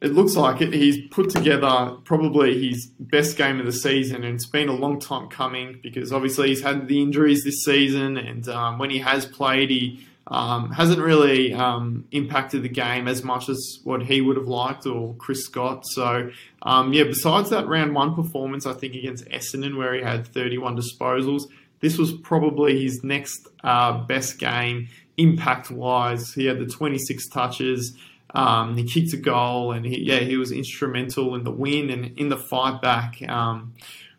it 0.00 0.12
looks 0.12 0.36
like 0.36 0.60
it. 0.60 0.72
He's 0.72 1.08
put 1.08 1.30
together 1.30 1.96
probably 2.04 2.68
his 2.68 2.86
best 3.00 3.36
game 3.36 3.58
of 3.58 3.66
the 3.66 3.72
season, 3.72 4.24
and 4.24 4.34
it's 4.34 4.46
been 4.46 4.68
a 4.68 4.74
long 4.74 5.00
time 5.00 5.28
coming 5.28 5.80
because 5.82 6.12
obviously 6.12 6.48
he's 6.48 6.62
had 6.62 6.88
the 6.88 7.02
injuries 7.02 7.42
this 7.44 7.64
season, 7.64 8.16
and 8.16 8.48
um, 8.48 8.78
when 8.78 8.90
he 8.90 8.98
has 8.98 9.26
played, 9.26 9.70
he 9.70 10.06
um, 10.28 10.70
hasn't 10.70 11.00
really 11.00 11.54
um, 11.54 12.04
impacted 12.12 12.62
the 12.62 12.68
game 12.68 13.08
as 13.08 13.24
much 13.24 13.48
as 13.48 13.80
what 13.84 14.02
he 14.02 14.20
would 14.20 14.36
have 14.36 14.46
liked 14.46 14.86
or 14.86 15.14
Chris 15.14 15.44
Scott. 15.44 15.86
So, 15.86 16.30
um, 16.62 16.92
yeah, 16.92 17.04
besides 17.04 17.50
that 17.50 17.66
round 17.66 17.94
one 17.94 18.14
performance, 18.14 18.66
I 18.66 18.74
think 18.74 18.94
against 18.94 19.24
Essendon 19.26 19.76
where 19.76 19.94
he 19.94 20.02
had 20.02 20.26
31 20.26 20.76
disposals, 20.76 21.44
this 21.80 21.98
was 21.98 22.12
probably 22.12 22.82
his 22.82 23.02
next 23.04 23.48
uh, 23.62 24.04
best 24.04 24.38
game 24.38 24.88
impact 25.16 25.70
wise. 25.70 26.32
He 26.32 26.46
had 26.46 26.58
the 26.58 26.66
26 26.66 27.28
touches. 27.28 27.96
Um, 28.34 28.76
he 28.76 28.84
kicked 28.84 29.12
a 29.14 29.16
goal, 29.16 29.72
and 29.72 29.84
he, 29.86 30.02
yeah, 30.02 30.18
he 30.18 30.36
was 30.36 30.52
instrumental 30.52 31.34
in 31.34 31.44
the 31.44 31.50
win 31.50 31.90
and 31.90 32.18
in 32.18 32.28
the 32.28 32.36
fight 32.36 32.82
back 32.82 33.22
um, 33.28 33.74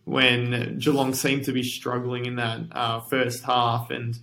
when 0.05 0.79
Geelong 0.79 1.13
seemed 1.13 1.45
to 1.45 1.51
be 1.51 1.63
struggling 1.63 2.25
in 2.25 2.35
that 2.37 2.61
uh, 2.71 2.99
first 3.01 3.43
half. 3.43 3.91
And 3.91 4.17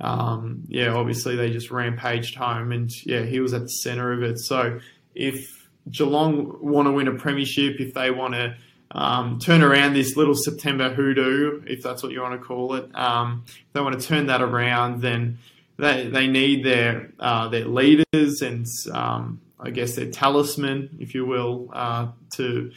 um, 0.00 0.64
yeah, 0.68 0.92
obviously 0.92 1.36
they 1.36 1.50
just 1.50 1.70
rampaged 1.70 2.34
home, 2.34 2.72
and 2.72 2.90
yeah, 3.06 3.22
he 3.22 3.40
was 3.40 3.54
at 3.54 3.62
the 3.62 3.68
centre 3.68 4.12
of 4.12 4.22
it. 4.22 4.38
So 4.38 4.80
if 5.14 5.68
Geelong 5.90 6.58
want 6.60 6.86
to 6.86 6.92
win 6.92 7.08
a 7.08 7.14
premiership, 7.14 7.80
if 7.80 7.94
they 7.94 8.10
want 8.10 8.34
to 8.34 8.56
um, 8.90 9.38
turn 9.38 9.62
around 9.62 9.94
this 9.94 10.16
little 10.16 10.34
September 10.34 10.92
hoodoo, 10.92 11.62
if 11.66 11.82
that's 11.82 12.02
what 12.02 12.12
you 12.12 12.22
want 12.22 12.40
to 12.40 12.46
call 12.46 12.74
it, 12.74 12.90
um, 12.94 13.44
if 13.46 13.72
they 13.72 13.80
want 13.80 14.00
to 14.00 14.06
turn 14.06 14.26
that 14.26 14.40
around, 14.40 15.02
then 15.02 15.38
they 15.76 16.08
they 16.08 16.26
need 16.26 16.64
their 16.64 17.10
uh, 17.18 17.48
their 17.48 17.66
leaders 17.66 18.42
and 18.42 18.66
um, 18.92 19.40
I 19.60 19.70
guess 19.70 19.94
their 19.94 20.10
talisman, 20.10 20.96
if 20.98 21.14
you 21.14 21.26
will, 21.26 21.70
uh, 21.72 22.08
to 22.34 22.70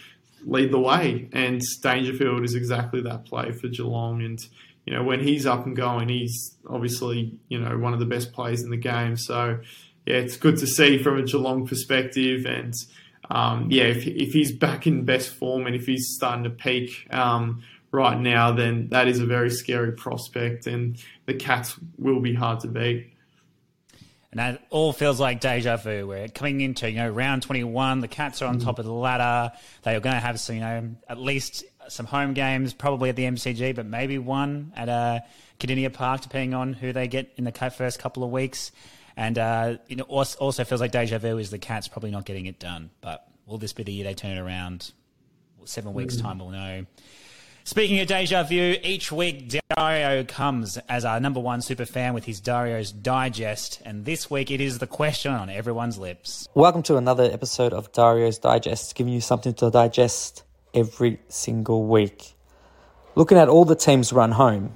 lead 0.45 0.71
the 0.71 0.79
way. 0.79 1.29
And 1.31 1.61
Dangerfield 1.81 2.43
is 2.43 2.55
exactly 2.55 3.01
that 3.01 3.25
play 3.25 3.51
for 3.51 3.67
Geelong. 3.67 4.21
And 4.21 4.39
you 4.85 4.93
know 4.93 5.03
when 5.03 5.21
he's 5.21 5.45
up 5.45 5.65
and 5.65 5.75
going, 5.75 6.09
he's 6.09 6.55
obviously 6.69 7.39
you 7.47 7.59
know 7.59 7.77
one 7.77 7.93
of 7.93 7.99
the 7.99 8.05
best 8.05 8.33
players 8.33 8.63
in 8.63 8.69
the 8.69 8.77
game. 8.77 9.15
So 9.15 9.59
yeah, 10.05 10.15
it's 10.15 10.37
good 10.37 10.57
to 10.57 10.67
see 10.67 11.01
from 11.01 11.19
a 11.19 11.23
Geelong 11.23 11.67
perspective. 11.67 12.45
And 12.45 12.73
um, 13.31 13.71
yeah, 13.71 13.85
if 13.85 14.05
if 14.05 14.33
he's 14.33 14.51
back 14.51 14.87
in 14.87 15.05
best 15.05 15.33
form 15.33 15.65
and 15.67 15.75
if 15.75 15.85
he's 15.85 16.13
starting 16.15 16.43
to 16.43 16.49
peak. 16.49 17.07
Um, 17.11 17.63
right 17.91 18.17
now, 18.17 18.53
then 18.53 18.87
that 18.89 19.07
is 19.07 19.19
a 19.19 19.25
very 19.25 19.49
scary 19.49 19.91
prospect, 19.91 20.65
and 20.65 20.97
the 21.25 21.33
Cats 21.33 21.75
will 21.97 22.21
be 22.21 22.33
hard 22.33 22.61
to 22.61 22.67
beat. 22.67 23.11
And 24.31 24.39
that 24.39 24.65
all 24.69 24.93
feels 24.93 25.19
like 25.19 25.41
deja 25.41 25.75
vu. 25.75 26.07
We're 26.07 26.29
coming 26.29 26.61
into, 26.61 26.89
you 26.89 26.97
know, 26.97 27.09
round 27.09 27.43
21. 27.43 27.99
The 27.99 28.07
Cats 28.07 28.41
are 28.41 28.45
on 28.45 28.59
mm. 28.59 28.63
top 28.63 28.79
of 28.79 28.85
the 28.85 28.93
ladder. 28.93 29.53
They 29.83 29.93
are 29.93 29.99
going 29.99 30.15
to 30.15 30.21
have, 30.21 30.39
some, 30.39 30.55
you 30.55 30.61
know, 30.61 30.95
at 31.09 31.19
least 31.19 31.65
some 31.89 32.05
home 32.05 32.33
games, 32.33 32.73
probably 32.73 33.09
at 33.09 33.17
the 33.17 33.23
MCG, 33.25 33.75
but 33.75 33.85
maybe 33.85 34.17
one 34.17 34.71
at 34.77 34.87
uh, 34.87 35.19
Kardinia 35.59 35.91
Park, 35.91 36.21
depending 36.21 36.53
on 36.53 36.71
who 36.71 36.93
they 36.93 37.09
get 37.09 37.33
in 37.35 37.43
the 37.43 37.51
first 37.51 37.99
couple 37.99 38.23
of 38.23 38.31
weeks. 38.31 38.71
And, 39.21 39.37
uh, 39.37 39.77
you 39.87 39.97
know, 39.97 40.03
also 40.05 40.63
feels 40.63 40.81
like 40.81 40.91
deja 40.91 41.19
vu 41.19 41.37
is 41.37 41.51
the 41.51 41.59
Cats 41.59 41.87
probably 41.87 42.09
not 42.09 42.25
getting 42.25 42.47
it 42.47 42.57
done. 42.57 42.89
But 43.01 43.27
will 43.45 43.59
this 43.59 43.71
be 43.71 43.83
the 43.83 43.93
year 43.93 44.03
they 44.03 44.15
turn 44.15 44.35
it 44.35 44.39
around? 44.39 44.93
Seven 45.63 45.93
weeks' 45.93 46.15
mm. 46.15 46.23
time, 46.23 46.39
we'll 46.39 46.49
know. 46.49 46.87
Speaking 47.63 47.99
of 47.99 48.07
deja 48.07 48.41
vu, 48.41 48.77
each 48.81 49.11
week 49.11 49.53
Dario 49.77 50.23
comes 50.23 50.77
as 50.89 51.05
our 51.05 51.19
number 51.19 51.39
one 51.39 51.61
super 51.61 51.85
fan 51.85 52.15
with 52.15 52.25
his 52.25 52.41
Dario's 52.41 52.91
Digest, 52.91 53.79
and 53.85 54.05
this 54.05 54.31
week 54.31 54.49
it 54.49 54.59
is 54.59 54.79
the 54.79 54.87
question 54.87 55.31
on 55.31 55.51
everyone's 55.51 55.99
lips. 55.99 56.47
Welcome 56.55 56.81
to 56.83 56.97
another 56.97 57.25
episode 57.25 57.73
of 57.73 57.91
Dario's 57.91 58.39
Digest, 58.39 58.95
giving 58.95 59.13
you 59.13 59.21
something 59.21 59.53
to 59.53 59.69
digest 59.69 60.41
every 60.73 61.19
single 61.27 61.85
week. 61.85 62.33
Looking 63.13 63.37
at 63.37 63.49
all 63.49 63.65
the 63.65 63.75
teams 63.75 64.11
run 64.11 64.31
home, 64.31 64.73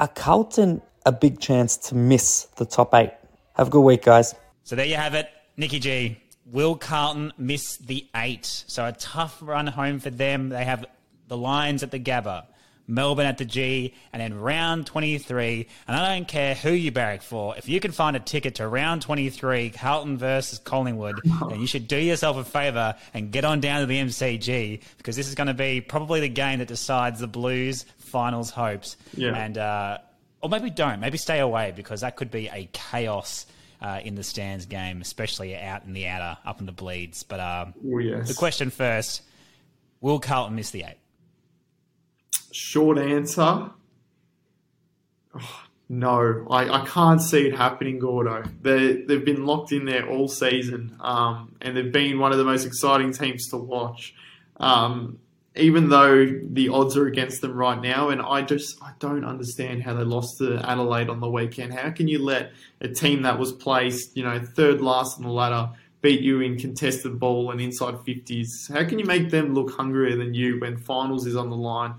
are 0.00 0.08
Carlton 0.08 0.80
a 1.04 1.12
big 1.12 1.38
chance 1.38 1.76
to 1.76 1.94
miss 1.94 2.44
the 2.56 2.64
top 2.64 2.94
eight? 2.94 3.12
Have 3.54 3.68
a 3.68 3.70
good 3.70 3.82
week, 3.82 4.02
guys. 4.02 4.34
So 4.64 4.76
there 4.76 4.86
you 4.86 4.96
have 4.96 5.14
it, 5.14 5.28
Nikki 5.56 5.78
G. 5.78 6.18
Will 6.46 6.74
Carlton 6.74 7.32
miss 7.36 7.76
the 7.76 8.06
eight? 8.16 8.46
So 8.46 8.86
a 8.86 8.92
tough 8.92 9.38
run 9.40 9.66
home 9.66 10.00
for 10.00 10.10
them. 10.10 10.48
They 10.48 10.64
have 10.64 10.84
the 11.28 11.36
Lions 11.36 11.82
at 11.82 11.90
the 11.90 11.98
Gabba, 11.98 12.44
Melbourne 12.86 13.26
at 13.26 13.38
the 13.38 13.44
G, 13.44 13.94
and 14.12 14.20
then 14.20 14.34
round 14.34 14.86
23. 14.86 15.68
And 15.86 15.96
I 15.96 16.14
don't 16.14 16.26
care 16.26 16.54
who 16.54 16.70
you 16.70 16.90
barrack 16.90 17.22
for. 17.22 17.56
If 17.56 17.68
you 17.68 17.78
can 17.78 17.92
find 17.92 18.16
a 18.16 18.20
ticket 18.20 18.56
to 18.56 18.66
round 18.66 19.02
23, 19.02 19.70
Carlton 19.70 20.16
versus 20.16 20.58
Collingwood, 20.58 21.20
then 21.48 21.60
you 21.60 21.66
should 21.66 21.86
do 21.88 21.96
yourself 21.98 22.38
a 22.38 22.44
favour 22.44 22.96
and 23.12 23.30
get 23.30 23.44
on 23.44 23.60
down 23.60 23.80
to 23.80 23.86
the 23.86 23.98
MCG 23.98 24.80
because 24.96 25.14
this 25.14 25.28
is 25.28 25.34
going 25.34 25.46
to 25.46 25.54
be 25.54 25.80
probably 25.80 26.20
the 26.20 26.28
game 26.28 26.58
that 26.58 26.68
decides 26.68 27.20
the 27.20 27.28
Blues 27.28 27.84
finals 27.98 28.50
hopes. 28.50 28.96
Yeah. 29.14 29.34
And, 29.36 29.58
uh, 29.58 29.98
or 30.42 30.48
maybe 30.48 30.70
don't. 30.70 31.00
Maybe 31.00 31.18
stay 31.18 31.38
away 31.38 31.72
because 31.74 32.02
that 32.02 32.16
could 32.16 32.30
be 32.30 32.48
a 32.48 32.68
chaos. 32.72 33.46
Uh, 33.80 33.98
in 34.04 34.14
the 34.14 34.22
stands 34.22 34.64
game, 34.64 35.00
especially 35.00 35.56
out 35.56 35.82
in 35.82 35.92
the 35.92 36.06
outer, 36.06 36.38
up 36.46 36.60
in 36.60 36.66
the 36.66 36.70
bleeds. 36.70 37.24
But 37.24 37.40
um, 37.40 37.74
oh, 37.84 37.98
yes. 37.98 38.28
the 38.28 38.34
question 38.34 38.70
first: 38.70 39.22
Will 40.00 40.20
Carlton 40.20 40.54
miss 40.54 40.70
the 40.70 40.84
eight? 40.84 40.98
Short 42.52 42.96
answer. 42.96 43.70
Oh, 45.34 45.62
no, 45.88 46.46
I, 46.50 46.82
I 46.82 46.86
can't 46.86 47.20
see 47.20 47.46
it 47.46 47.54
happening, 47.54 47.98
Gordo. 47.98 48.44
They, 48.62 49.02
they've 49.02 49.24
been 49.24 49.44
locked 49.44 49.72
in 49.72 49.84
there 49.84 50.08
all 50.08 50.26
season, 50.26 50.96
um, 51.00 51.54
and 51.60 51.76
they've 51.76 51.92
been 51.92 52.18
one 52.18 52.32
of 52.32 52.38
the 52.38 52.44
most 52.44 52.64
exciting 52.64 53.12
teams 53.12 53.48
to 53.48 53.58
watch. 53.58 54.14
Um, 54.58 55.18
even 55.54 55.90
though 55.90 56.26
the 56.26 56.68
odds 56.70 56.96
are 56.96 57.06
against 57.06 57.40
them 57.42 57.52
right 57.52 57.80
now, 57.80 58.08
and 58.08 58.22
I 58.22 58.42
just 58.42 58.82
I 58.82 58.92
don't 58.98 59.24
understand 59.24 59.82
how 59.82 59.94
they 59.94 60.04
lost 60.04 60.38
to 60.38 60.56
Adelaide 60.68 61.10
on 61.10 61.20
the 61.20 61.28
weekend. 61.28 61.74
How 61.74 61.90
can 61.90 62.08
you 62.08 62.24
let 62.24 62.52
a 62.80 62.88
team 62.88 63.22
that 63.22 63.38
was 63.38 63.52
placed, 63.52 64.16
you 64.16 64.24
know, 64.24 64.40
third 64.40 64.80
last 64.80 65.18
on 65.18 65.24
the 65.24 65.30
ladder, 65.30 65.70
beat 66.00 66.20
you 66.20 66.40
in 66.40 66.58
contested 66.58 67.18
ball 67.18 67.50
and 67.50 67.60
inside 67.60 68.00
fifties? 68.04 68.70
How 68.72 68.84
can 68.84 68.98
you 68.98 69.04
make 69.04 69.30
them 69.30 69.52
look 69.52 69.72
hungrier 69.72 70.16
than 70.16 70.32
you 70.32 70.58
when 70.58 70.78
finals 70.78 71.26
is 71.26 71.36
on 71.36 71.50
the 71.50 71.56
line? 71.56 71.94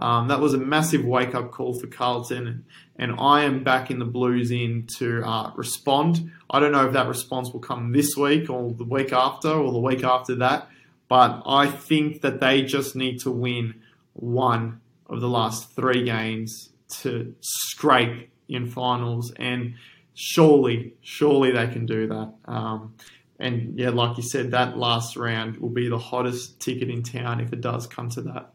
Um, 0.00 0.28
that 0.28 0.38
was 0.38 0.54
a 0.54 0.58
massive 0.58 1.04
wake 1.04 1.34
up 1.34 1.50
call 1.50 1.74
for 1.74 1.88
Carlton, 1.88 2.64
and, 2.98 3.12
I 3.18 3.42
am 3.42 3.64
back 3.64 3.90
in 3.90 3.98
the 3.98 4.04
Blues 4.04 4.50
in 4.52 4.86
to 4.98 5.24
uh, 5.24 5.52
respond. 5.56 6.30
I 6.50 6.60
don't 6.60 6.72
know 6.72 6.86
if 6.86 6.92
that 6.92 7.08
response 7.08 7.52
will 7.52 7.60
come 7.60 7.92
this 7.92 8.16
week 8.16 8.48
or 8.48 8.70
the 8.70 8.84
week 8.84 9.12
after 9.12 9.50
or 9.50 9.72
the 9.72 9.80
week 9.80 10.04
after 10.04 10.36
that, 10.36 10.68
but 11.08 11.42
I 11.46 11.66
think 11.66 12.20
that 12.22 12.40
they 12.40 12.62
just 12.62 12.94
need 12.94 13.20
to 13.20 13.30
win 13.30 13.82
one 14.12 14.80
of 15.06 15.20
the 15.20 15.28
last 15.28 15.74
three 15.74 16.04
games 16.04 16.70
to 17.00 17.34
scrape 17.40 18.30
in 18.48 18.66
finals, 18.66 19.32
and 19.36 19.74
surely, 20.14 20.94
surely 21.00 21.52
they 21.52 21.66
can 21.68 21.86
do 21.86 22.08
that. 22.08 22.34
Um, 22.46 22.94
and 23.38 23.78
yeah, 23.78 23.90
like 23.90 24.16
you 24.16 24.22
said, 24.22 24.50
that 24.50 24.76
last 24.76 25.16
round 25.16 25.58
will 25.58 25.68
be 25.68 25.88
the 25.88 25.98
hottest 25.98 26.60
ticket 26.60 26.90
in 26.90 27.02
town 27.02 27.40
if 27.40 27.52
it 27.52 27.60
does 27.60 27.86
come 27.86 28.10
to 28.10 28.22
that. 28.22 28.52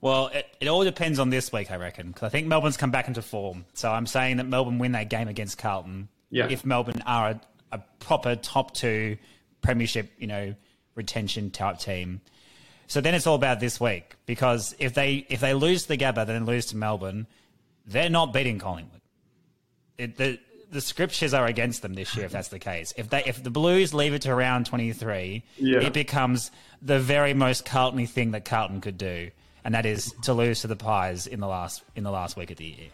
Well, 0.00 0.28
it, 0.28 0.46
it 0.60 0.68
all 0.68 0.84
depends 0.84 1.18
on 1.18 1.30
this 1.30 1.52
week, 1.52 1.70
I 1.70 1.76
reckon, 1.76 2.08
because 2.08 2.22
I 2.22 2.28
think 2.28 2.46
Melbourne's 2.46 2.76
come 2.76 2.90
back 2.90 3.08
into 3.08 3.22
form. 3.22 3.64
So 3.74 3.90
I'm 3.90 4.06
saying 4.06 4.36
that 4.38 4.46
Melbourne 4.46 4.78
win 4.78 4.92
that 4.92 5.08
game 5.08 5.28
against 5.28 5.58
Carlton. 5.58 6.08
Yeah. 6.30 6.48
If 6.50 6.64
Melbourne 6.64 7.02
are 7.06 7.30
a, 7.30 7.40
a 7.72 7.78
proper 7.98 8.36
top 8.36 8.74
two 8.74 9.16
premiership, 9.62 10.12
you 10.18 10.26
know, 10.26 10.54
retention 10.96 11.50
type 11.50 11.78
team. 11.78 12.20
So 12.88 13.00
then 13.00 13.14
it's 13.14 13.26
all 13.26 13.36
about 13.36 13.60
this 13.60 13.80
week 13.80 14.16
because 14.26 14.74
if 14.78 14.94
they 14.94 15.26
if 15.28 15.40
they 15.40 15.54
lose 15.54 15.82
to 15.82 15.88
the 15.88 15.96
Gabba, 15.96 16.26
then 16.26 16.44
lose 16.44 16.66
to 16.66 16.76
Melbourne, 16.76 17.26
they're 17.86 18.10
not 18.10 18.32
beating 18.32 18.58
Collingwood. 18.58 19.00
It, 19.98 20.16
the 20.16 20.38
the 20.70 20.80
scriptures 20.80 21.32
are 21.32 21.46
against 21.46 21.82
them 21.82 21.94
this 21.94 22.16
year 22.16 22.26
if 22.26 22.32
that's 22.32 22.48
the 22.48 22.58
case. 22.58 22.92
If 22.96 23.10
they 23.10 23.22
if 23.24 23.42
the 23.42 23.50
Blues 23.50 23.94
leave 23.94 24.14
it 24.14 24.22
to 24.22 24.34
round 24.34 24.66
twenty 24.66 24.92
three, 24.92 25.44
yeah. 25.56 25.80
it 25.80 25.92
becomes 25.92 26.50
the 26.82 26.98
very 26.98 27.34
most 27.34 27.64
Carltony 27.64 28.08
thing 28.08 28.32
that 28.32 28.44
Carlton 28.44 28.80
could 28.80 28.98
do 28.98 29.30
and 29.66 29.74
that 29.74 29.84
is 29.84 30.14
to 30.22 30.32
lose 30.32 30.60
to 30.60 30.68
the 30.68 30.76
Pies 30.76 31.26
in 31.26 31.40
the 31.40 31.48
last 31.48 31.82
in 31.96 32.04
the 32.04 32.10
last 32.12 32.36
week 32.36 32.52
of 32.52 32.56
the 32.56 32.66
year. 32.66 32.88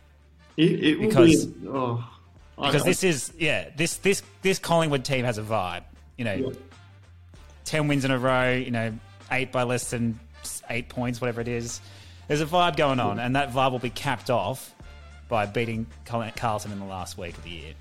It, 0.56 0.82
it 0.82 1.00
because 1.00 1.44
be, 1.44 1.68
oh, 1.68 2.02
because 2.56 2.82
this 2.82 3.04
is 3.04 3.30
yeah 3.38 3.68
this 3.76 3.98
this 3.98 4.22
this 4.40 4.58
Collingwood 4.58 5.04
team 5.04 5.26
has 5.26 5.36
a 5.36 5.42
vibe. 5.42 5.82
You 6.16 6.24
know, 6.24 6.32
yeah. 6.32 6.48
Ten 7.64 7.88
wins 7.88 8.04
in 8.04 8.10
a 8.10 8.18
row. 8.18 8.52
You 8.52 8.70
know, 8.70 8.92
eight 9.30 9.52
by 9.52 9.62
less 9.62 9.90
than 9.90 10.18
eight 10.70 10.88
points, 10.88 11.20
whatever 11.20 11.40
it 11.40 11.48
is. 11.48 11.80
There's 12.28 12.40
a 12.40 12.46
vibe 12.46 12.76
going 12.76 13.00
on, 13.00 13.18
and 13.18 13.36
that 13.36 13.52
vibe 13.52 13.72
will 13.72 13.78
be 13.78 13.90
capped 13.90 14.30
off 14.30 14.74
by 15.28 15.46
beating 15.46 15.86
Carlton 16.04 16.72
in 16.72 16.78
the 16.78 16.84
last 16.84 17.18
week 17.18 17.36
of 17.36 17.44
the 17.44 17.50
year 17.50 17.74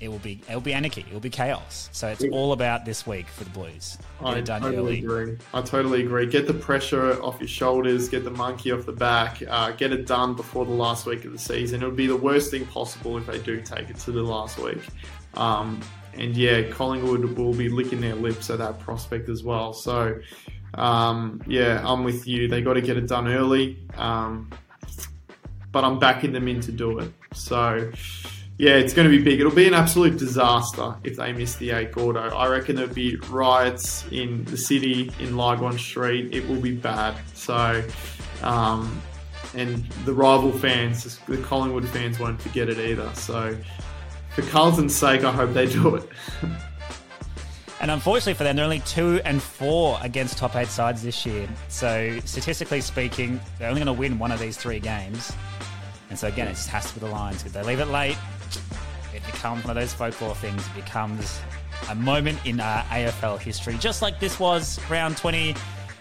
it 0.00 0.08
will 0.08 0.18
be 0.18 0.40
it 0.48 0.54
will 0.54 0.60
be 0.60 0.72
anarchy. 0.72 1.02
It 1.02 1.12
will 1.12 1.20
be 1.20 1.30
chaos. 1.30 1.88
So 1.92 2.08
it's 2.08 2.24
all 2.32 2.52
about 2.52 2.84
this 2.84 3.06
week 3.06 3.26
for 3.28 3.44
the 3.44 3.50
Blues. 3.50 3.98
Get 4.20 4.50
I 4.50 4.58
totally 4.58 4.76
early. 4.76 4.98
agree. 4.98 5.38
I 5.54 5.62
totally 5.62 6.04
agree. 6.04 6.26
Get 6.26 6.46
the 6.46 6.54
pressure 6.54 7.20
off 7.22 7.40
your 7.40 7.48
shoulders. 7.48 8.08
Get 8.08 8.24
the 8.24 8.30
monkey 8.30 8.72
off 8.72 8.84
the 8.84 8.92
back. 8.92 9.42
Uh, 9.48 9.70
get 9.72 9.92
it 9.92 10.06
done 10.06 10.34
before 10.34 10.66
the 10.66 10.72
last 10.72 11.06
week 11.06 11.24
of 11.24 11.32
the 11.32 11.38
season. 11.38 11.82
It 11.82 11.86
would 11.86 11.96
be 11.96 12.06
the 12.06 12.16
worst 12.16 12.50
thing 12.50 12.66
possible 12.66 13.16
if 13.16 13.26
they 13.26 13.38
do 13.38 13.60
take 13.60 13.88
it 13.88 13.96
to 13.96 14.12
the 14.12 14.22
last 14.22 14.58
week. 14.58 14.82
Um, 15.34 15.80
and 16.18 16.36
yeah, 16.36 16.62
Collingwood 16.70 17.36
will 17.36 17.54
be 17.54 17.68
licking 17.68 18.00
their 18.00 18.14
lips 18.14 18.50
at 18.50 18.58
that 18.58 18.80
prospect 18.80 19.28
as 19.28 19.42
well. 19.42 19.72
So 19.72 20.18
um, 20.74 21.42
yeah, 21.46 21.82
I'm 21.84 22.04
with 22.04 22.26
you. 22.26 22.48
They 22.48 22.62
got 22.62 22.74
to 22.74 22.82
get 22.82 22.96
it 22.96 23.08
done 23.08 23.28
early, 23.28 23.78
um, 23.96 24.50
but 25.72 25.84
I'm 25.84 25.98
backing 25.98 26.32
them 26.32 26.48
in 26.48 26.60
to 26.62 26.72
do 26.72 26.98
it. 26.98 27.12
So 27.34 27.90
yeah, 28.58 28.76
it's 28.76 28.94
going 28.94 29.10
to 29.10 29.16
be 29.16 29.22
big. 29.22 29.38
It'll 29.38 29.52
be 29.52 29.68
an 29.68 29.74
absolute 29.74 30.18
disaster 30.18 30.94
if 31.04 31.16
they 31.16 31.32
miss 31.32 31.56
the 31.56 31.72
eight 31.72 31.92
Gordo. 31.92 32.20
I 32.20 32.48
reckon 32.48 32.76
there'll 32.76 32.92
be 32.92 33.16
riots 33.28 34.06
in 34.10 34.44
the 34.44 34.56
city 34.56 35.12
in 35.20 35.36
Lygon 35.36 35.78
Street. 35.78 36.34
It 36.34 36.48
will 36.48 36.60
be 36.60 36.74
bad. 36.74 37.16
So, 37.34 37.82
um, 38.42 39.02
and 39.54 39.84
the 40.06 40.14
rival 40.14 40.52
fans, 40.52 41.18
the 41.26 41.36
Collingwood 41.38 41.86
fans, 41.88 42.18
won't 42.18 42.40
forget 42.40 42.70
it 42.70 42.78
either. 42.78 43.12
So, 43.14 43.56
for 44.36 44.42
Carlton's 44.50 44.94
sake, 44.94 45.24
I 45.24 45.32
hope 45.32 45.54
they 45.54 45.64
do 45.64 45.94
it. 45.94 46.06
And 47.80 47.90
unfortunately 47.90 48.34
for 48.34 48.44
them, 48.44 48.56
they're 48.56 48.66
only 48.66 48.80
two 48.80 49.18
and 49.24 49.42
four 49.42 49.98
against 50.02 50.36
top 50.36 50.54
eight 50.56 50.68
sides 50.68 51.02
this 51.02 51.24
year. 51.24 51.48
So 51.68 52.20
statistically 52.26 52.82
speaking, 52.82 53.40
they're 53.58 53.70
only 53.70 53.82
going 53.82 53.94
to 53.94 53.98
win 53.98 54.18
one 54.18 54.32
of 54.32 54.38
these 54.38 54.58
three 54.58 54.78
games. 54.78 55.32
And 56.10 56.18
so 56.18 56.28
again, 56.28 56.48
it 56.48 56.52
just 56.52 56.68
has 56.68 56.86
to 56.88 56.94
be 56.94 57.06
the 57.06 57.10
Lions. 57.10 57.46
If 57.46 57.54
they 57.54 57.62
leave 57.62 57.80
it 57.80 57.86
late, 57.86 58.18
it 59.14 59.24
becomes 59.24 59.64
one 59.64 59.74
of 59.74 59.82
those 59.82 59.94
folklore 59.94 60.34
things. 60.34 60.66
It 60.66 60.84
becomes 60.84 61.40
a 61.88 61.94
moment 61.94 62.38
in 62.44 62.60
uh, 62.60 62.84
AFL 62.90 63.40
history, 63.40 63.78
just 63.78 64.02
like 64.02 64.20
this 64.20 64.38
was 64.38 64.78
round 64.90 65.16
20. 65.16 65.54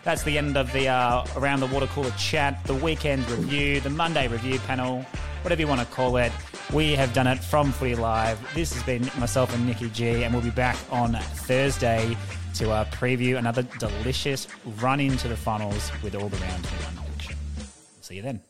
That's 0.04 0.24
the 0.24 0.38
end 0.38 0.58
of 0.58 0.72
the 0.74 0.90
uh, 0.90 1.26
Around 1.38 1.62
the 1.62 1.68
Water 1.68 1.88
Cooler 1.88 2.12
chat, 2.12 2.62
the 2.66 2.76
weekend 2.76 3.30
review, 3.30 3.80
the 3.80 3.90
Monday 3.90 4.28
review 4.28 4.60
panel, 4.60 5.06
whatever 5.46 5.62
you 5.62 5.68
want 5.68 5.80
to 5.80 5.86
call 5.86 6.18
it. 6.18 6.32
We 6.74 6.94
have 6.94 7.14
done 7.14 7.28
it 7.28 7.38
from 7.38 7.72
Footy 7.72 7.94
Live. 7.94 8.40
This 8.56 8.74
has 8.74 8.82
been 8.82 9.04
myself 9.20 9.54
and 9.54 9.64
Nikki 9.68 9.92
G, 9.92 10.24
and 10.24 10.34
we'll 10.34 10.42
be 10.42 10.50
back 10.50 10.76
on 10.90 11.14
Thursday 11.14 12.18
to 12.56 12.72
uh, 12.72 12.86
preview 12.86 13.38
another 13.38 13.62
delicious 13.78 14.48
run 14.82 15.00
into 15.00 15.28
the 15.28 15.38
finals 15.38 15.92
with 16.02 16.16
all 16.16 16.30
the 16.30 16.38
round 16.38 16.64
21 16.64 17.06
action. 17.14 17.36
See 18.02 18.16
you 18.16 18.24
then. 18.24 18.42